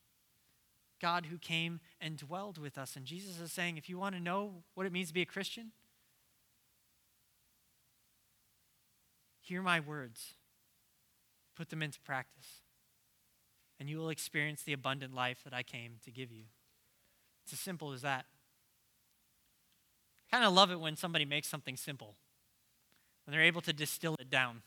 God 1.03 1.27
who 1.27 1.37
came 1.37 1.81
and 2.01 2.17
dwelled 2.17 2.57
with 2.57 2.79
us. 2.79 2.97
And 2.97 3.05
Jesus 3.05 3.41
is 3.41 3.53
saying, 3.53 3.77
if 3.77 3.89
you 3.89 3.99
want 3.99 4.15
to 4.15 4.21
know 4.21 4.63
what 4.75 4.87
it 4.87 4.93
means 4.93 5.09
to 5.09 5.15
be 5.15 5.21
a 5.21 5.27
Christian, 5.27 5.73
hear 9.41 9.61
my 9.61 9.81
words, 9.81 10.35
put 11.57 11.69
them 11.69 11.83
into 11.83 12.01
practice, 12.01 12.61
and 13.81 13.91
you 13.91 13.99
will 13.99 14.09
experience 14.09 14.63
the 14.63 14.73
abundant 14.73 15.13
life 15.13 15.41
that 15.45 15.53
I 15.53 15.65
came 15.65 15.97
to 16.05 16.11
give 16.13 16.31
you. 16.31 16.45
It's 17.45 17.53
as 17.53 17.61
simple 17.61 17.93
as 17.93 18.03
that. 18.03 18.25
I 20.31 20.37
kind 20.37 20.47
of 20.47 20.55
love 20.55 20.71
it 20.71 20.79
when 20.81 20.97
somebody 20.97 21.25
makes 21.25 21.49
something 21.49 21.77
simple, 21.77 22.15
when 23.27 23.33
they're 23.33 23.45
able 23.45 23.61
to 23.63 23.73
distill 23.73 24.15
it 24.21 24.31
down. 24.31 24.63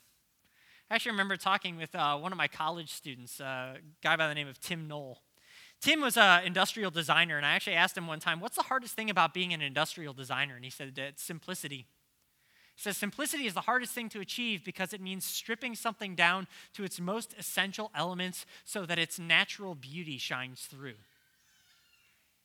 I 0.91 0.95
actually 0.95 1.13
remember 1.13 1.38
talking 1.38 1.78
with 1.78 1.95
uh, 1.95 2.17
one 2.17 2.32
of 2.32 2.38
my 2.38 2.48
college 2.48 2.93
students, 2.93 3.39
uh, 3.39 3.78
a 3.78 3.80
guy 4.04 4.17
by 4.17 4.28
the 4.28 4.36
name 4.36 4.48
of 4.48 4.60
Tim 4.60 4.88
Knoll. 4.88 5.21
Tim 5.81 6.01
was 6.01 6.17
an 6.17 6.43
industrial 6.45 6.91
designer, 6.91 7.38
and 7.38 7.45
I 7.45 7.51
actually 7.51 7.75
asked 7.75 7.97
him 7.97 8.07
one 8.07 8.19
time, 8.19 8.39
What's 8.39 8.55
the 8.55 8.63
hardest 8.63 8.95
thing 8.95 9.09
about 9.09 9.33
being 9.33 9.53
an 9.53 9.61
industrial 9.61 10.13
designer? 10.13 10.55
And 10.55 10.65
he 10.65 10.71
said, 10.71 10.97
It's 10.97 11.23
simplicity. 11.23 11.85
He 12.75 12.81
says, 12.81 12.97
Simplicity 12.97 13.45
is 13.45 13.53
the 13.53 13.61
hardest 13.61 13.93
thing 13.93 14.09
to 14.09 14.19
achieve 14.19 14.65
because 14.65 14.93
it 14.93 15.01
means 15.01 15.25
stripping 15.25 15.75
something 15.75 16.15
down 16.15 16.47
to 16.73 16.83
its 16.83 16.99
most 16.99 17.33
essential 17.38 17.91
elements 17.95 18.45
so 18.63 18.85
that 18.85 18.99
its 18.99 19.19
natural 19.19 19.75
beauty 19.75 20.17
shines 20.17 20.61
through. 20.61 20.95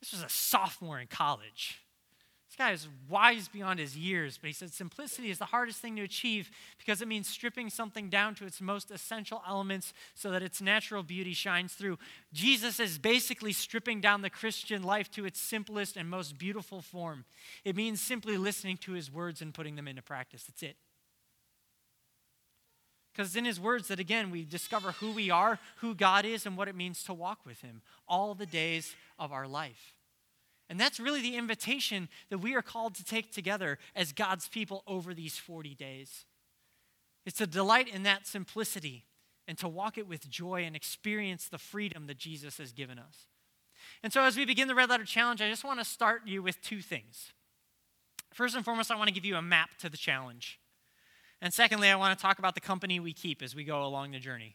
This 0.00 0.12
was 0.12 0.22
a 0.22 0.28
sophomore 0.28 0.98
in 0.98 1.06
college. 1.06 1.80
Guy 2.60 2.72
is 2.72 2.88
wise 3.08 3.48
beyond 3.48 3.78
his 3.78 3.96
years, 3.96 4.36
but 4.36 4.48
he 4.48 4.52
said 4.52 4.70
simplicity 4.70 5.30
is 5.30 5.38
the 5.38 5.46
hardest 5.46 5.78
thing 5.78 5.96
to 5.96 6.02
achieve 6.02 6.50
because 6.76 7.00
it 7.00 7.08
means 7.08 7.26
stripping 7.26 7.70
something 7.70 8.10
down 8.10 8.34
to 8.34 8.44
its 8.44 8.60
most 8.60 8.90
essential 8.90 9.42
elements 9.48 9.94
so 10.14 10.30
that 10.30 10.42
its 10.42 10.60
natural 10.60 11.02
beauty 11.02 11.32
shines 11.32 11.72
through. 11.72 11.98
Jesus 12.34 12.78
is 12.78 12.98
basically 12.98 13.54
stripping 13.54 14.02
down 14.02 14.20
the 14.20 14.28
Christian 14.28 14.82
life 14.82 15.10
to 15.12 15.24
its 15.24 15.40
simplest 15.40 15.96
and 15.96 16.06
most 16.10 16.36
beautiful 16.36 16.82
form. 16.82 17.24
It 17.64 17.76
means 17.76 17.98
simply 17.98 18.36
listening 18.36 18.76
to 18.82 18.92
his 18.92 19.10
words 19.10 19.40
and 19.40 19.54
putting 19.54 19.76
them 19.76 19.88
into 19.88 20.02
practice. 20.02 20.44
That's 20.44 20.62
it. 20.62 20.76
Because 23.14 23.36
in 23.36 23.46
his 23.46 23.58
words 23.58 23.88
that 23.88 23.98
again 23.98 24.30
we 24.30 24.44
discover 24.44 24.92
who 24.92 25.12
we 25.12 25.30
are, 25.30 25.58
who 25.76 25.94
God 25.94 26.26
is, 26.26 26.44
and 26.44 26.58
what 26.58 26.68
it 26.68 26.76
means 26.76 27.04
to 27.04 27.14
walk 27.14 27.38
with 27.46 27.62
him 27.62 27.80
all 28.06 28.34
the 28.34 28.44
days 28.44 28.94
of 29.18 29.32
our 29.32 29.48
life. 29.48 29.94
And 30.70 30.78
that's 30.78 31.00
really 31.00 31.20
the 31.20 31.37
invitation 31.37 32.09
that 32.30 32.38
we 32.38 32.54
are 32.54 32.62
called 32.62 32.94
to 32.94 33.04
take 33.04 33.33
together 33.33 33.76
as 33.96 34.12
God's 34.12 34.46
people 34.46 34.85
over 34.87 35.12
these 35.12 35.37
40 35.37 35.74
days. 35.74 36.24
It's 37.26 37.38
to 37.38 37.46
delight 37.48 37.88
in 37.92 38.04
that 38.04 38.28
simplicity 38.28 39.04
and 39.48 39.59
to 39.59 39.68
walk 39.68 39.98
it 39.98 40.06
with 40.06 40.30
joy 40.30 40.62
and 40.62 40.76
experience 40.76 41.48
the 41.48 41.59
freedom 41.59 42.06
that 42.06 42.18
Jesus 42.18 42.59
has 42.59 42.70
given 42.70 43.00
us. 43.00 43.26
And 44.04 44.12
so, 44.12 44.22
as 44.22 44.37
we 44.37 44.44
begin 44.44 44.68
the 44.68 44.74
Red 44.76 44.90
Letter 44.90 45.04
Challenge, 45.04 45.42
I 45.42 45.48
just 45.48 45.64
want 45.64 45.80
to 45.80 45.85
start 45.85 46.22
you 46.26 46.40
with 46.40 46.62
two 46.62 46.80
things. 46.80 47.33
First 48.33 48.54
and 48.54 48.64
foremost, 48.64 48.92
I 48.92 48.96
want 48.96 49.09
to 49.09 49.14
give 49.14 49.24
you 49.24 49.35
a 49.35 49.42
map 49.42 49.70
to 49.80 49.88
the 49.88 49.96
challenge. 49.96 50.61
And 51.42 51.52
secondly, 51.52 51.88
I 51.88 51.96
want 51.96 52.16
to 52.16 52.22
talk 52.22 52.38
about 52.38 52.54
the 52.54 52.61
company 52.61 53.00
we 53.00 53.12
keep 53.12 53.42
as 53.42 53.56
we 53.56 53.64
go 53.64 53.83
along 53.83 54.12
the 54.12 54.20
journey. 54.20 54.54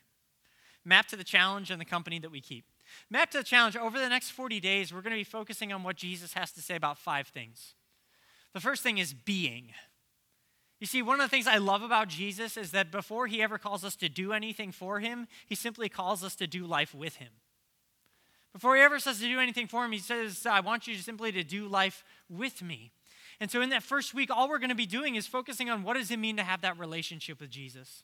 Map 0.86 1.08
to 1.08 1.18
the 1.18 1.24
challenge 1.26 1.72
and 1.72 1.82
the 1.82 1.86
company 1.86 2.20
that 2.20 2.32
we 2.32 2.40
keep. 2.40 2.66
Map 3.10 3.32
to 3.32 3.40
the 3.40 3.44
challenge. 3.44 3.76
Over 3.76 4.00
the 4.00 4.10
next 4.10 4.32
40 4.32 4.60
days, 4.60 4.94
we're 4.94 5.02
going 5.02 5.12
to 5.12 5.20
be 5.20 5.24
focusing 5.24 5.72
on 5.72 5.84
what 5.84 5.96
Jesus 5.96 6.34
has 6.34 6.52
to 6.54 6.62
say 6.62 6.76
about 6.76 6.98
five 6.98 7.28
things. 7.28 7.74
The 8.54 8.60
first 8.62 8.84
thing 8.84 8.98
is 8.98 9.14
being. 9.14 9.72
You 10.80 10.88
see, 10.88 11.02
one 11.02 11.20
of 11.20 11.26
the 11.26 11.30
things 11.30 11.48
I 11.48 11.58
love 11.58 11.82
about 11.84 12.10
Jesus 12.10 12.58
is 12.58 12.72
that 12.72 12.92
before 12.92 13.28
he 13.28 13.42
ever 13.42 13.58
calls 13.58 13.84
us 13.84 13.96
to 13.98 14.10
do 14.10 14.34
anything 14.34 14.72
for 14.72 15.00
him, 15.00 15.28
he 15.46 15.56
simply 15.56 15.90
calls 15.90 16.24
us 16.24 16.36
to 16.36 16.48
do 16.48 16.66
life 16.66 16.94
with 16.94 17.16
him. 17.16 17.32
Before 18.54 18.76
he 18.76 18.82
ever 18.82 19.00
says 19.00 19.20
to 19.20 19.28
do 19.28 19.40
anything 19.40 19.68
for 19.68 19.84
him, 19.84 19.92
he 19.92 20.00
says, 20.00 20.46
I 20.46 20.62
want 20.62 20.88
you 20.88 20.96
simply 20.96 21.32
to 21.34 21.44
do 21.44 21.68
life 21.68 22.04
with 22.30 22.62
me. 22.62 22.92
And 23.40 23.52
so 23.52 23.62
in 23.62 23.70
that 23.70 23.84
first 23.84 24.14
week, 24.14 24.30
all 24.32 24.48
we're 24.48 24.60
going 24.60 24.70
to 24.70 24.76
be 24.76 24.86
doing 24.86 25.16
is 25.16 25.28
focusing 25.28 25.70
on 25.70 25.84
what 25.84 25.96
does 25.96 26.10
it 26.10 26.20
mean 26.20 26.38
to 26.38 26.44
have 26.44 26.62
that 26.62 26.80
relationship 26.80 27.42
with 27.42 27.50
Jesus? 27.50 28.04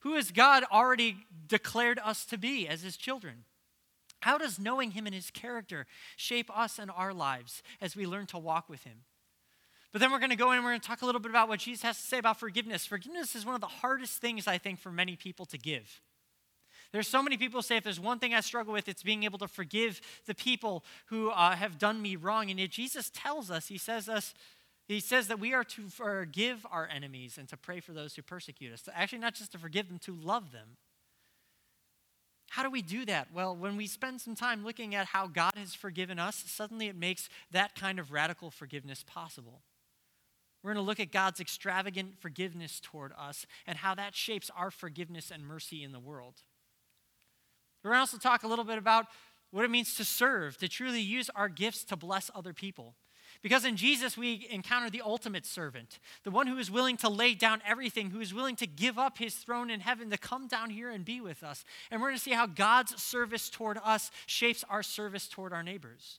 Who 0.00 0.14
has 0.14 0.30
God 0.30 0.64
already 0.70 1.16
declared 1.46 1.98
us 2.04 2.24
to 2.26 2.36
be 2.38 2.68
as 2.68 2.82
his 2.82 2.96
children? 2.96 3.44
How 4.20 4.38
does 4.38 4.58
knowing 4.58 4.92
him 4.92 5.06
and 5.06 5.14
his 5.14 5.30
character 5.30 5.86
shape 6.16 6.50
us 6.56 6.78
and 6.78 6.90
our 6.90 7.14
lives 7.14 7.62
as 7.80 7.94
we 7.94 8.06
learn 8.06 8.26
to 8.26 8.38
walk 8.38 8.68
with 8.68 8.84
him? 8.84 9.04
But 9.92 10.00
then 10.00 10.12
we're 10.12 10.18
going 10.18 10.30
to 10.30 10.36
go 10.36 10.50
in 10.50 10.56
and 10.56 10.64
we're 10.64 10.72
going 10.72 10.80
to 10.80 10.86
talk 10.86 11.02
a 11.02 11.06
little 11.06 11.20
bit 11.20 11.30
about 11.30 11.48
what 11.48 11.60
Jesus 11.60 11.82
has 11.82 11.96
to 11.96 12.02
say 12.02 12.18
about 12.18 12.38
forgiveness. 12.38 12.84
Forgiveness 12.84 13.34
is 13.34 13.46
one 13.46 13.54
of 13.54 13.60
the 13.60 13.66
hardest 13.66 14.20
things, 14.20 14.46
I 14.46 14.58
think, 14.58 14.80
for 14.80 14.90
many 14.90 15.16
people 15.16 15.46
to 15.46 15.58
give. 15.58 16.02
There's 16.92 17.08
so 17.08 17.22
many 17.22 17.36
people 17.36 17.62
say, 17.62 17.76
if 17.76 17.84
there's 17.84 18.00
one 18.00 18.18
thing 18.18 18.34
I 18.34 18.40
struggle 18.40 18.72
with, 18.72 18.88
it's 18.88 19.02
being 19.02 19.24
able 19.24 19.38
to 19.38 19.48
forgive 19.48 20.00
the 20.26 20.34
people 20.34 20.84
who 21.06 21.30
uh, 21.30 21.54
have 21.54 21.78
done 21.78 22.00
me 22.00 22.16
wrong. 22.16 22.50
And 22.50 22.58
yet 22.58 22.70
Jesus 22.70 23.10
tells 23.12 23.50
us, 23.50 23.68
he 23.68 23.78
says 23.78 24.08
us, 24.08 24.34
he 24.86 25.00
says 25.00 25.28
that 25.28 25.38
we 25.38 25.52
are 25.52 25.64
to 25.64 25.88
forgive 25.88 26.66
our 26.70 26.88
enemies 26.88 27.36
and 27.36 27.46
to 27.48 27.58
pray 27.58 27.80
for 27.80 27.92
those 27.92 28.14
who 28.14 28.22
persecute 28.22 28.72
us. 28.72 28.88
Actually, 28.94 29.18
not 29.18 29.34
just 29.34 29.52
to 29.52 29.58
forgive 29.58 29.88
them, 29.88 29.98
to 29.98 30.14
love 30.14 30.50
them. 30.50 30.76
How 32.50 32.62
do 32.62 32.70
we 32.70 32.82
do 32.82 33.04
that? 33.04 33.28
Well, 33.32 33.54
when 33.54 33.76
we 33.76 33.86
spend 33.86 34.20
some 34.20 34.34
time 34.34 34.64
looking 34.64 34.94
at 34.94 35.06
how 35.06 35.26
God 35.26 35.52
has 35.56 35.74
forgiven 35.74 36.18
us, 36.18 36.44
suddenly 36.46 36.88
it 36.88 36.96
makes 36.96 37.28
that 37.50 37.74
kind 37.74 37.98
of 37.98 38.10
radical 38.10 38.50
forgiveness 38.50 39.04
possible. 39.06 39.60
We're 40.62 40.72
going 40.72 40.84
to 40.84 40.88
look 40.88 41.00
at 41.00 41.12
God's 41.12 41.40
extravagant 41.40 42.18
forgiveness 42.18 42.80
toward 42.82 43.12
us 43.18 43.46
and 43.66 43.78
how 43.78 43.94
that 43.94 44.14
shapes 44.14 44.50
our 44.56 44.70
forgiveness 44.70 45.30
and 45.30 45.46
mercy 45.46 45.84
in 45.84 45.92
the 45.92 46.00
world. 46.00 46.42
We're 47.84 47.90
going 47.90 47.98
to 47.98 48.00
also 48.00 48.18
talk 48.18 48.42
a 48.42 48.48
little 48.48 48.64
bit 48.64 48.78
about 48.78 49.06
what 49.50 49.64
it 49.64 49.70
means 49.70 49.94
to 49.94 50.04
serve, 50.04 50.56
to 50.58 50.68
truly 50.68 51.00
use 51.00 51.30
our 51.34 51.48
gifts 51.48 51.84
to 51.84 51.96
bless 51.96 52.30
other 52.34 52.52
people. 52.52 52.94
Because 53.40 53.64
in 53.64 53.76
Jesus, 53.76 54.16
we 54.16 54.48
encounter 54.50 54.90
the 54.90 55.02
ultimate 55.02 55.46
servant, 55.46 56.00
the 56.24 56.30
one 56.30 56.48
who 56.48 56.58
is 56.58 56.70
willing 56.70 56.96
to 56.98 57.08
lay 57.08 57.34
down 57.34 57.62
everything, 57.64 58.10
who 58.10 58.20
is 58.20 58.34
willing 58.34 58.56
to 58.56 58.66
give 58.66 58.98
up 58.98 59.18
his 59.18 59.34
throne 59.34 59.70
in 59.70 59.80
heaven 59.80 60.10
to 60.10 60.18
come 60.18 60.48
down 60.48 60.70
here 60.70 60.90
and 60.90 61.04
be 61.04 61.20
with 61.20 61.44
us. 61.44 61.64
And 61.90 62.00
we're 62.00 62.08
going 62.08 62.18
to 62.18 62.22
see 62.22 62.32
how 62.32 62.46
God's 62.46 63.00
service 63.00 63.48
toward 63.48 63.78
us 63.84 64.10
shapes 64.26 64.64
our 64.68 64.82
service 64.82 65.28
toward 65.28 65.52
our 65.52 65.62
neighbors. 65.62 66.18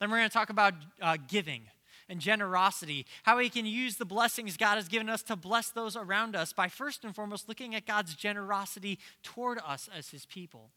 Then 0.00 0.10
we're 0.10 0.18
going 0.18 0.28
to 0.28 0.34
talk 0.34 0.50
about 0.50 0.74
uh, 1.00 1.16
giving 1.28 1.62
and 2.08 2.20
generosity, 2.20 3.06
how 3.22 3.36
we 3.36 3.50
can 3.50 3.66
use 3.66 3.96
the 3.96 4.04
blessings 4.04 4.56
God 4.56 4.76
has 4.76 4.88
given 4.88 5.08
us 5.08 5.22
to 5.24 5.36
bless 5.36 5.70
those 5.70 5.94
around 5.94 6.34
us 6.34 6.52
by 6.52 6.68
first 6.68 7.04
and 7.04 7.14
foremost 7.14 7.48
looking 7.48 7.74
at 7.74 7.86
God's 7.86 8.14
generosity 8.14 8.98
toward 9.22 9.58
us 9.64 9.88
as 9.96 10.08
His 10.08 10.24
people. 10.26 10.70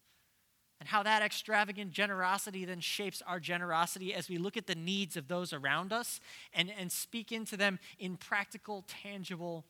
And 0.81 0.87
how 0.87 1.03
that 1.03 1.21
extravagant 1.21 1.91
generosity 1.91 2.65
then 2.65 2.79
shapes 2.79 3.21
our 3.27 3.39
generosity 3.39 4.15
as 4.15 4.27
we 4.27 4.39
look 4.39 4.57
at 4.57 4.65
the 4.65 4.73
needs 4.73 5.15
of 5.15 5.27
those 5.27 5.53
around 5.53 5.93
us 5.93 6.19
and, 6.55 6.71
and 6.75 6.91
speak 6.91 7.31
into 7.31 7.55
them 7.55 7.77
in 7.99 8.17
practical, 8.17 8.83
tangible, 8.87 9.63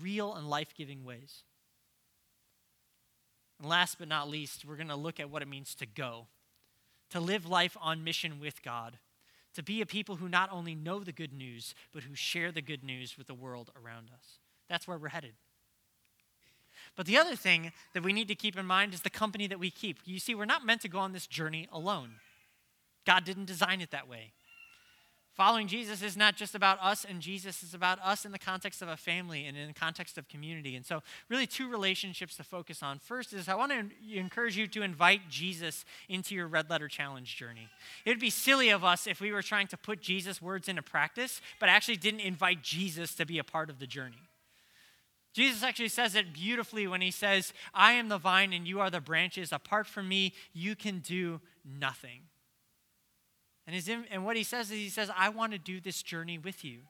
real, 0.00 0.32
and 0.32 0.48
life 0.48 0.72
giving 0.76 1.04
ways. 1.04 1.42
And 3.58 3.68
last 3.68 3.98
but 3.98 4.06
not 4.06 4.30
least, 4.30 4.64
we're 4.64 4.76
going 4.76 4.86
to 4.86 4.94
look 4.94 5.18
at 5.18 5.28
what 5.28 5.42
it 5.42 5.48
means 5.48 5.74
to 5.74 5.86
go, 5.86 6.28
to 7.10 7.18
live 7.18 7.46
life 7.46 7.76
on 7.80 8.04
mission 8.04 8.38
with 8.38 8.62
God, 8.62 9.00
to 9.54 9.62
be 9.64 9.80
a 9.80 9.86
people 9.86 10.14
who 10.14 10.28
not 10.28 10.52
only 10.52 10.76
know 10.76 11.00
the 11.00 11.10
good 11.10 11.32
news, 11.32 11.74
but 11.92 12.04
who 12.04 12.14
share 12.14 12.52
the 12.52 12.62
good 12.62 12.84
news 12.84 13.18
with 13.18 13.26
the 13.26 13.34
world 13.34 13.72
around 13.74 14.08
us. 14.14 14.38
That's 14.68 14.86
where 14.86 14.98
we're 14.98 15.08
headed. 15.08 15.34
But 16.96 17.06
the 17.06 17.18
other 17.18 17.36
thing 17.36 17.72
that 17.92 18.02
we 18.02 18.12
need 18.12 18.28
to 18.28 18.34
keep 18.34 18.56
in 18.56 18.66
mind 18.66 18.94
is 18.94 19.00
the 19.00 19.10
company 19.10 19.46
that 19.48 19.58
we 19.58 19.70
keep. 19.70 19.98
You 20.04 20.18
see, 20.18 20.34
we're 20.34 20.44
not 20.44 20.64
meant 20.64 20.82
to 20.82 20.88
go 20.88 20.98
on 20.98 21.12
this 21.12 21.26
journey 21.26 21.68
alone. 21.72 22.16
God 23.04 23.24
didn't 23.24 23.46
design 23.46 23.80
it 23.80 23.90
that 23.90 24.08
way. 24.08 24.32
Following 25.34 25.66
Jesus 25.66 26.00
is 26.00 26.16
not 26.16 26.36
just 26.36 26.54
about 26.54 26.78
us 26.80 27.04
and 27.04 27.20
Jesus, 27.20 27.64
is 27.64 27.74
about 27.74 27.98
us 28.00 28.24
in 28.24 28.30
the 28.30 28.38
context 28.38 28.82
of 28.82 28.88
a 28.88 28.96
family 28.96 29.46
and 29.46 29.56
in 29.56 29.66
the 29.66 29.74
context 29.74 30.16
of 30.16 30.28
community. 30.28 30.76
And 30.76 30.86
so, 30.86 31.02
really, 31.28 31.44
two 31.44 31.68
relationships 31.68 32.36
to 32.36 32.44
focus 32.44 32.84
on. 32.84 33.00
First 33.00 33.32
is 33.32 33.48
I 33.48 33.56
want 33.56 33.72
to 33.72 34.16
encourage 34.16 34.56
you 34.56 34.68
to 34.68 34.82
invite 34.82 35.28
Jesus 35.28 35.84
into 36.08 36.36
your 36.36 36.46
red 36.46 36.70
letter 36.70 36.86
challenge 36.86 37.34
journey. 37.34 37.68
It 38.04 38.10
would 38.10 38.20
be 38.20 38.30
silly 38.30 38.68
of 38.68 38.84
us 38.84 39.08
if 39.08 39.20
we 39.20 39.32
were 39.32 39.42
trying 39.42 39.66
to 39.68 39.76
put 39.76 40.00
Jesus' 40.00 40.40
words 40.40 40.68
into 40.68 40.82
practice, 40.82 41.40
but 41.58 41.68
actually 41.68 41.96
didn't 41.96 42.20
invite 42.20 42.62
Jesus 42.62 43.12
to 43.16 43.26
be 43.26 43.38
a 43.38 43.44
part 43.44 43.70
of 43.70 43.80
the 43.80 43.88
journey. 43.88 44.22
Jesus 45.34 45.64
actually 45.64 45.88
says 45.88 46.14
it 46.14 46.32
beautifully 46.32 46.86
when 46.86 47.00
he 47.00 47.10
says, 47.10 47.52
I 47.74 47.92
am 47.92 48.08
the 48.08 48.18
vine 48.18 48.52
and 48.52 48.68
you 48.68 48.80
are 48.80 48.88
the 48.88 49.00
branches. 49.00 49.52
Apart 49.52 49.88
from 49.88 50.08
me, 50.08 50.32
you 50.52 50.76
can 50.76 51.00
do 51.00 51.40
nothing. 51.64 52.20
And, 53.66 53.74
his, 53.74 53.90
and 54.10 54.24
what 54.24 54.36
he 54.36 54.44
says 54.44 54.70
is, 54.70 54.76
he 54.76 54.88
says, 54.88 55.10
I 55.16 55.30
want 55.30 55.52
to 55.52 55.58
do 55.58 55.80
this 55.80 56.02
journey 56.02 56.38
with 56.38 56.64
you. 56.64 56.82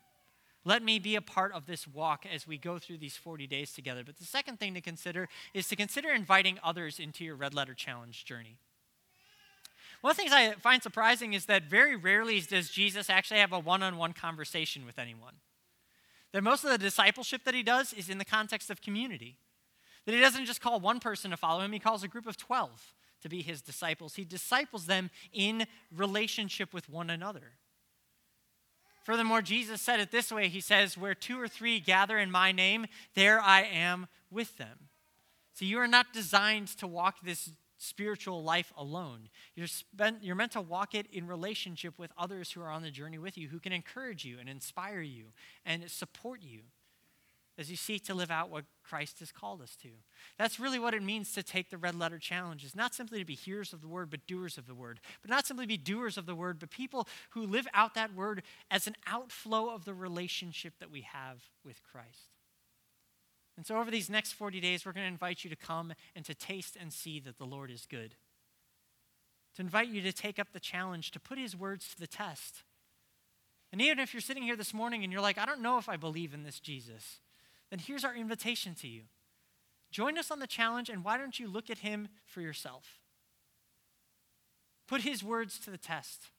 Let 0.67 0.83
me 0.83 0.99
be 0.99 1.15
a 1.15 1.23
part 1.23 1.53
of 1.53 1.67
this 1.67 1.89
walk 1.89 2.27
as 2.33 2.47
we 2.47 2.59
go 2.59 2.79
through 2.79 2.99
these 2.99 3.17
40 3.17 3.47
days 3.47 3.73
together. 3.73 4.03
But 4.05 4.19
the 4.19 4.25
second 4.25 4.61
thing 4.61 4.75
to 4.75 4.81
consider 4.83 5.29
is 5.55 5.67
to 5.69 5.77
consider 5.77 6.11
inviting 6.11 6.59
others 6.63 6.99
into 6.99 7.25
your 7.25 7.37
Red 7.37 7.55
Letter 7.55 7.75
Challenge 7.75 8.25
journey. 8.27 8.57
One 10.03 10.11
of 10.11 10.17
the 10.19 10.23
things 10.23 10.33
I 10.35 10.53
find 10.53 10.83
surprising 10.83 11.33
is 11.33 11.47
that 11.47 11.65
very 11.65 11.97
rarely 11.97 12.41
does 12.41 12.69
Jesus 12.69 13.09
actually 13.09 13.41
have 13.41 13.53
a 13.53 13.59
one 13.59 13.83
on 13.83 13.97
one 13.97 14.13
conversation 14.13 14.85
with 14.85 14.99
anyone. 14.99 15.35
That 16.35 16.43
most 16.43 16.65
of 16.65 16.71
the 16.71 16.79
discipleship 16.79 17.45
that 17.45 17.55
he 17.55 17.63
does 17.63 17.93
is 17.93 18.11
in 18.11 18.19
the 18.19 18.25
context 18.25 18.69
of 18.69 18.83
community. 18.83 19.37
That 20.05 20.17
he 20.17 20.21
doesn't 20.21 20.47
just 20.47 20.61
call 20.61 20.81
one 20.81 20.99
person 20.99 21.31
to 21.31 21.37
follow 21.37 21.61
him, 21.61 21.71
he 21.71 21.79
calls 21.79 22.03
a 22.03 22.09
group 22.09 22.27
of 22.27 22.37
12 22.37 22.93
to 23.23 23.29
be 23.29 23.41
his 23.41 23.63
disciples. 23.63 24.17
He 24.17 24.25
disciples 24.25 24.87
them 24.87 25.11
in 25.33 25.65
relationship 25.97 26.75
with 26.75 26.91
one 26.91 27.09
another. 27.09 27.53
Furthermore, 29.05 29.43
Jesus 29.43 29.81
said 29.81 30.01
it 30.01 30.11
this 30.11 30.33
way 30.33 30.49
He 30.49 30.61
says, 30.61 30.99
Where 30.99 31.15
two 31.15 31.41
or 31.41 31.47
three 31.47 31.79
gather 31.79 32.19
in 32.19 32.33
my 32.33 32.51
name, 32.51 32.87
there 33.15 33.41
I 33.41 33.63
am 33.63 34.09
with 34.29 34.59
them. 34.59 34.89
So 35.53 35.65
you 35.65 35.79
are 35.79 35.87
not 35.87 36.13
designed 36.13 36.67
to 36.79 36.89
walk 36.89 37.19
this 37.23 37.53
spiritual 37.85 38.43
life 38.43 38.73
alone. 38.77 39.29
You're, 39.55 39.67
spent, 39.67 40.23
you're 40.23 40.35
meant 40.35 40.53
to 40.53 40.61
walk 40.61 40.95
it 40.95 41.07
in 41.13 41.27
relationship 41.27 41.99
with 41.99 42.13
others 42.17 42.53
who 42.53 42.61
are 42.63 42.71
on 42.71 42.83
the 42.83 42.91
journey 42.91 43.19
with 43.19 43.37
you, 43.39 43.49
who 43.49 43.61
can 43.61 43.73
encourage 43.73 44.25
you 44.25 44.39
and 44.41 44.49
inspire 44.49 45.01
you 45.01 45.27
and 45.65 45.91
support 45.91 46.41
you 46.43 46.61
as 47.57 47.71
you 47.71 47.77
seek 47.77 48.05
to 48.05 48.15
live 48.15 48.31
out 48.31 48.51
what 48.51 48.65
Christ 48.83 49.21
has 49.21 49.31
called 49.31 49.63
us 49.63 49.77
to. 49.77 49.89
That's 50.39 50.59
really 50.59 50.79
what 50.79 50.95
it 50.95 51.03
means 51.03 51.33
to 51.33 51.43
take 51.43 51.71
the 51.71 51.79
red 51.79 51.95
letter 51.95 52.19
challenge. 52.19 52.65
Is 52.65 52.75
not 52.75 52.95
simply 52.95 53.19
to 53.21 53.25
be 53.25 53.35
hearers 53.35 53.73
of 53.73 53.81
the 53.81 53.89
word, 53.89 54.11
but 54.11 54.27
doers 54.27 54.59
of 54.59 54.67
the 54.67 54.75
word. 54.75 55.01
But 55.23 55.31
not 55.31 55.47
simply 55.47 55.67
be 55.67 55.77
doers 55.77 56.19
of 56.19 56.27
the 56.27 56.35
word, 56.35 56.59
but 56.59 56.71
people 56.71 57.07
who 57.31 57.47
live 57.47 57.69
out 57.73 57.95
that 57.95 58.15
word 58.15 58.43
as 58.71 58.87
an 58.87 58.97
outflow 59.07 59.73
of 59.73 59.85
the 59.85 59.95
relationship 59.95 60.75
that 60.81 60.91
we 60.91 61.03
have 61.03 61.43
with 61.65 61.81
Christ. 61.85 62.34
And 63.57 63.65
so 63.65 63.79
over 63.79 63.91
these 63.91 64.11
next 64.11 64.33
40 64.33 64.61
days, 64.61 64.85
we're 64.85 64.93
going 64.93 65.07
to 65.07 65.13
invite 65.13 65.45
you 65.45 65.51
to 65.51 65.57
come 65.57 65.93
and 66.17 66.25
to 66.25 66.35
taste 66.35 66.77
and 66.81 66.93
see 66.93 67.21
that 67.21 67.39
the 67.39 67.45
Lord 67.45 67.71
is 67.71 67.87
good. 67.89 68.17
To 69.57 69.63
invite 69.63 69.89
you 69.89 70.03
to 70.03 70.13
take 70.13 70.39
up 70.39 70.49
the 70.53 70.61
challenge 70.61 71.13
to 71.13 71.21
put 71.21 71.39
his 71.39 71.55
words 71.55 71.89
to 71.91 72.01
the 72.01 72.09
test. 72.09 72.65
And 73.71 73.81
even 73.81 74.01
if 74.01 74.13
you're 74.13 74.21
sitting 74.21 74.43
here 74.43 74.57
this 74.57 74.75
morning 74.75 75.05
and 75.05 75.13
you're 75.13 75.23
like, 75.23 75.39
I 75.39 75.47
don't 75.47 75.63
know 75.63 75.79
if 75.79 75.89
I 75.89 75.97
believe 75.97 76.35
in 76.35 76.43
this 76.43 76.59
Jesus 76.59 77.21
then 77.75 77.81
here's 77.81 78.05
our 78.05 78.15
invitation 78.15 78.77
to 78.77 78.87
you. 78.87 79.03
Join 79.91 80.17
us 80.17 80.31
on 80.31 80.39
the 80.39 80.47
challenge, 80.47 80.89
and 80.89 81.05
why 81.05 81.19
don't 81.19 81.41
you 81.41 81.49
look 81.49 81.71
at 81.71 81.79
him 81.79 82.07
for 82.25 82.41
yourself? 82.41 83.01
Put 84.87 85.01
his 85.01 85.25
words 85.25 85.59
to 85.61 85.71
the 85.71 85.79
test. 85.79 86.31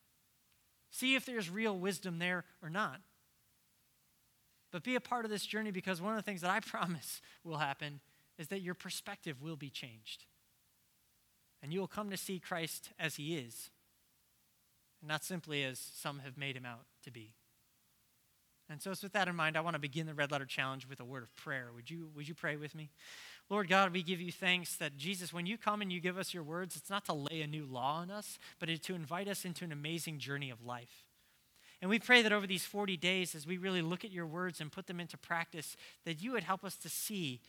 See 0.92 1.14
if 1.14 1.26
there's 1.26 1.50
real 1.50 1.78
wisdom 1.78 2.20
there 2.20 2.46
or 2.62 2.70
not. 2.70 3.02
But 4.76 4.84
be 4.84 4.96
a 4.96 5.00
part 5.00 5.24
of 5.24 5.32
this 5.32 5.46
journey 5.46 5.72
because 5.72 6.02
one 6.02 6.12
of 6.12 6.18
the 6.18 6.30
things 6.30 6.42
that 6.42 6.50
I 6.50 6.60
promise 6.66 7.22
will 7.46 7.60
happen 7.60 8.02
is 8.38 8.50
that 8.50 8.60
your 8.60 8.74
perspective 8.74 9.42
will 9.42 9.56
be 9.56 9.70
changed. 9.70 10.26
And 11.64 11.72
you 11.72 11.80
will 11.80 11.88
come 11.88 12.10
to 12.10 12.18
see 12.18 12.40
Christ 12.40 12.90
as 13.00 13.16
he 13.16 13.38
is, 13.38 13.70
and 15.00 15.08
not 15.08 15.24
simply 15.24 15.64
as 15.64 15.80
some 15.80 16.20
have 16.26 16.38
made 16.38 16.58
him 16.58 16.66
out 16.66 16.88
to 17.06 17.10
be. 17.10 17.36
And 18.70 18.82
so, 18.82 18.92
it's 18.92 19.02
with 19.02 19.14
that 19.14 19.30
in 19.30 19.36
mind, 19.38 19.56
I 19.56 19.62
want 19.62 19.76
to 19.76 19.80
begin 19.80 20.08
the 20.08 20.14
Red 20.14 20.34
Letter 20.34 20.44
Challenge 20.44 20.86
with 20.90 21.00
a 21.00 21.06
word 21.06 21.24
of 21.24 21.34
prayer. 21.38 21.70
Would 21.74 21.90
you, 21.90 22.10
would 22.14 22.28
you 22.28 22.36
pray 22.36 22.58
with 22.58 22.76
me? 22.76 22.90
Lord 23.50 23.70
God, 23.70 23.94
we 23.94 24.04
give 24.04 24.20
you 24.20 24.34
thanks 24.34 24.76
that 24.76 24.98
Jesus, 24.98 25.32
when 25.32 25.46
you 25.46 25.58
come 25.58 25.82
and 25.82 25.90
you 25.90 26.02
give 26.02 26.18
us 26.18 26.34
your 26.34 26.44
words, 26.44 26.76
it's 26.76 26.90
not 26.90 27.06
to 27.06 27.14
lay 27.14 27.40
a 27.40 27.48
new 27.48 27.66
law 27.66 28.00
on 28.02 28.12
us, 28.12 28.38
but 28.60 28.68
to 28.68 28.94
invite 28.94 29.30
us 29.30 29.46
into 29.46 29.64
an 29.64 29.72
amazing 29.72 30.20
journey 30.20 30.50
of 30.50 30.66
life. 30.66 31.06
And 31.86 31.90
we 31.92 32.00
pray 32.00 32.24
that 32.24 32.34
over 32.34 32.48
these 32.48 32.66
40 32.66 32.98
days, 32.98 33.36
as 33.36 33.46
we 33.46 33.58
really 33.58 33.84
look 33.84 34.04
at 34.04 34.12
your 34.12 34.26
words 34.26 34.60
and 34.60 34.72
put 34.72 34.88
them 34.88 35.00
into 35.00 35.20
practice, 35.20 35.78
that 36.04 36.20
you 36.20 36.32
would 36.32 36.42
help 36.42 36.64
us 36.64 36.76
to 36.78 36.90
see 36.90 37.42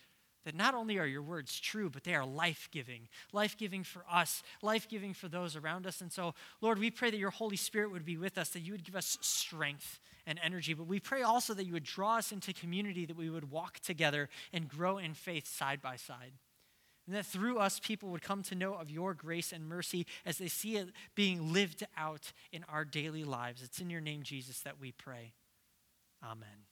that 0.44 0.54
not 0.54 0.74
only 0.74 0.98
are 0.98 1.06
your 1.06 1.22
words 1.22 1.58
true, 1.58 1.88
but 1.88 2.04
they 2.04 2.14
are 2.14 2.26
life 2.26 2.68
giving. 2.70 3.08
Life 3.32 3.56
giving 3.56 3.82
for 3.82 4.04
us, 4.12 4.42
life 4.60 4.90
giving 4.90 5.14
for 5.14 5.28
those 5.28 5.56
around 5.56 5.86
us. 5.86 6.02
And 6.02 6.12
so, 6.12 6.34
Lord, 6.60 6.78
we 6.78 6.90
pray 6.90 7.10
that 7.10 7.16
your 7.16 7.30
Holy 7.30 7.56
Spirit 7.56 7.90
would 7.92 8.04
be 8.04 8.18
with 8.18 8.36
us, 8.36 8.50
that 8.50 8.60
you 8.60 8.72
would 8.72 8.84
give 8.84 8.94
us 8.94 9.16
strength 9.22 10.00
and 10.26 10.38
energy. 10.44 10.74
But 10.74 10.86
we 10.86 11.00
pray 11.00 11.22
also 11.22 11.54
that 11.54 11.64
you 11.64 11.72
would 11.72 11.84
draw 11.84 12.18
us 12.18 12.30
into 12.30 12.52
community, 12.52 13.06
that 13.06 13.16
we 13.16 13.30
would 13.30 13.50
walk 13.50 13.78
together 13.78 14.28
and 14.52 14.68
grow 14.68 14.98
in 14.98 15.14
faith 15.14 15.46
side 15.46 15.80
by 15.80 15.96
side. 15.96 16.32
And 17.06 17.14
that 17.14 17.26
through 17.26 17.58
us, 17.58 17.78
people 17.78 18.10
would 18.10 18.22
come 18.22 18.42
to 18.44 18.54
know 18.54 18.74
of 18.74 18.90
your 18.90 19.14
grace 19.14 19.52
and 19.52 19.66
mercy 19.66 20.06
as 20.24 20.38
they 20.38 20.48
see 20.48 20.76
it 20.76 20.88
being 21.14 21.52
lived 21.52 21.86
out 21.96 22.32
in 22.50 22.64
our 22.68 22.84
daily 22.84 23.24
lives. 23.24 23.62
It's 23.62 23.80
in 23.80 23.90
your 23.90 24.00
name, 24.00 24.22
Jesus, 24.22 24.60
that 24.60 24.80
we 24.80 24.92
pray. 24.92 25.34
Amen. 26.22 26.65